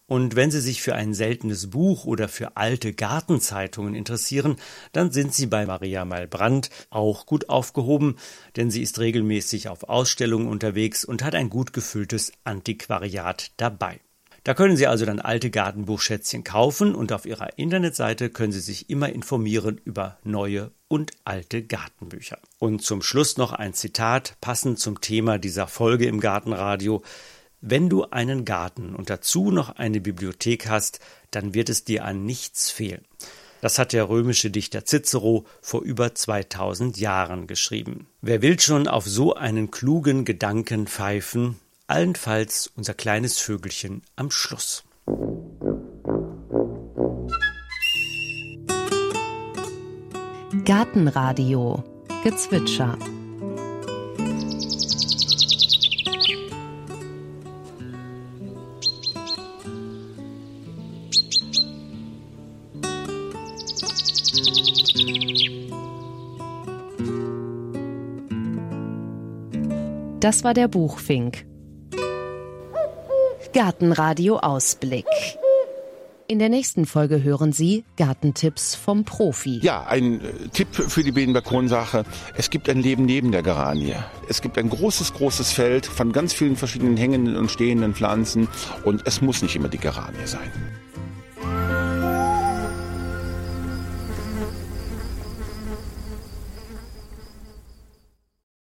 Und 0.07 0.35
wenn 0.35 0.49
Sie 0.49 0.59
sich 0.59 0.81
für 0.81 0.95
ein 0.95 1.13
seltenes 1.13 1.69
Buch 1.69 2.05
oder 2.05 2.27
für 2.29 2.57
alte 2.57 2.93
Gartenzeitungen 2.93 3.93
interessieren, 3.93 4.55
dann 4.93 5.11
sind 5.11 5.35
Sie 5.35 5.45
bei 5.45 5.67
Maria 5.67 6.03
Malbrand 6.03 6.71
auch 6.89 7.27
gut 7.27 7.47
aufgehoben, 7.49 8.15
denn 8.55 8.71
sie 8.71 8.81
ist 8.81 8.97
regelmäßig 8.97 9.69
auf 9.69 9.83
Ausstellungen 9.83 10.47
unterwegs 10.47 11.05
und 11.05 11.23
hat 11.23 11.35
ein 11.35 11.51
gut 11.51 11.73
gefülltes 11.73 12.31
Antiquariat 12.43 13.51
dabei. 13.57 13.99
Da 14.47 14.53
können 14.53 14.77
Sie 14.77 14.87
also 14.87 15.05
dann 15.05 15.19
alte 15.19 15.49
Gartenbuchschätzchen 15.49 16.45
kaufen 16.45 16.95
und 16.95 17.11
auf 17.11 17.25
Ihrer 17.25 17.57
Internetseite 17.59 18.29
können 18.29 18.53
Sie 18.53 18.61
sich 18.61 18.89
immer 18.89 19.09
informieren 19.09 19.81
über 19.83 20.19
neue 20.23 20.71
und 20.87 21.11
alte 21.25 21.63
Gartenbücher. 21.63 22.39
Und 22.57 22.81
zum 22.81 23.01
Schluss 23.01 23.35
noch 23.35 23.51
ein 23.51 23.73
Zitat 23.73 24.37
passend 24.39 24.79
zum 24.79 25.01
Thema 25.01 25.37
dieser 25.37 25.67
Folge 25.67 26.05
im 26.05 26.21
Gartenradio. 26.21 27.01
Wenn 27.59 27.89
du 27.89 28.05
einen 28.05 28.45
Garten 28.45 28.95
und 28.95 29.09
dazu 29.09 29.51
noch 29.51 29.71
eine 29.71 29.99
Bibliothek 29.99 30.69
hast, 30.69 31.01
dann 31.29 31.53
wird 31.53 31.67
es 31.67 31.83
dir 31.83 32.05
an 32.05 32.23
nichts 32.23 32.71
fehlen. 32.71 33.03
Das 33.59 33.77
hat 33.77 33.91
der 33.91 34.07
römische 34.07 34.49
Dichter 34.49 34.85
Cicero 34.85 35.45
vor 35.61 35.81
über 35.81 36.15
2000 36.15 36.95
Jahren 36.95 37.47
geschrieben. 37.47 38.07
Wer 38.21 38.41
will 38.41 38.57
schon 38.61 38.87
auf 38.87 39.05
so 39.07 39.33
einen 39.33 39.71
klugen 39.71 40.23
Gedanken 40.23 40.87
pfeifen, 40.87 41.57
allenfalls 41.87 42.71
unser 42.75 42.93
kleines 42.93 43.39
Vögelchen 43.39 44.01
am 44.15 44.29
Schluss. 44.29 44.83
Gartenradio 50.65 51.83
Gezwitscher 52.23 52.97
Das 70.19 70.43
war 70.43 70.53
der 70.53 70.67
Buchfink. 70.67 71.45
Gartenradio 73.57 74.37
Ausblick. 74.37 75.07
In 76.27 76.37
der 76.37 76.47
nächsten 76.47 76.85
Folge 76.85 77.23
hören 77.23 77.53
Sie 77.53 77.85
Gartentipps 77.97 78.75
vom 78.75 79.03
Profi. 79.03 79.61
Ja, 79.63 79.83
ein 79.87 80.21
äh, 80.21 80.49
Tipp 80.53 80.67
für 80.75 81.01
die 81.01 81.11
Bedenbalkonsache. 81.11 82.03
Es 82.35 82.51
gibt 82.51 82.69
ein 82.69 82.83
Leben 82.83 83.05
neben 83.05 83.31
der 83.31 83.41
Geranie. 83.41 83.95
Es 84.29 84.43
gibt 84.43 84.59
ein 84.59 84.69
großes, 84.69 85.15
großes 85.15 85.53
Feld 85.53 85.87
von 85.87 86.11
ganz 86.11 86.33
vielen 86.33 86.55
verschiedenen 86.55 86.97
hängenden 86.97 87.35
und 87.35 87.49
stehenden 87.49 87.95
Pflanzen 87.95 88.47
und 88.83 89.01
es 89.07 89.21
muss 89.21 89.41
nicht 89.41 89.55
immer 89.55 89.69
die 89.69 89.79
Geranie 89.79 90.27
sein. 90.27 90.51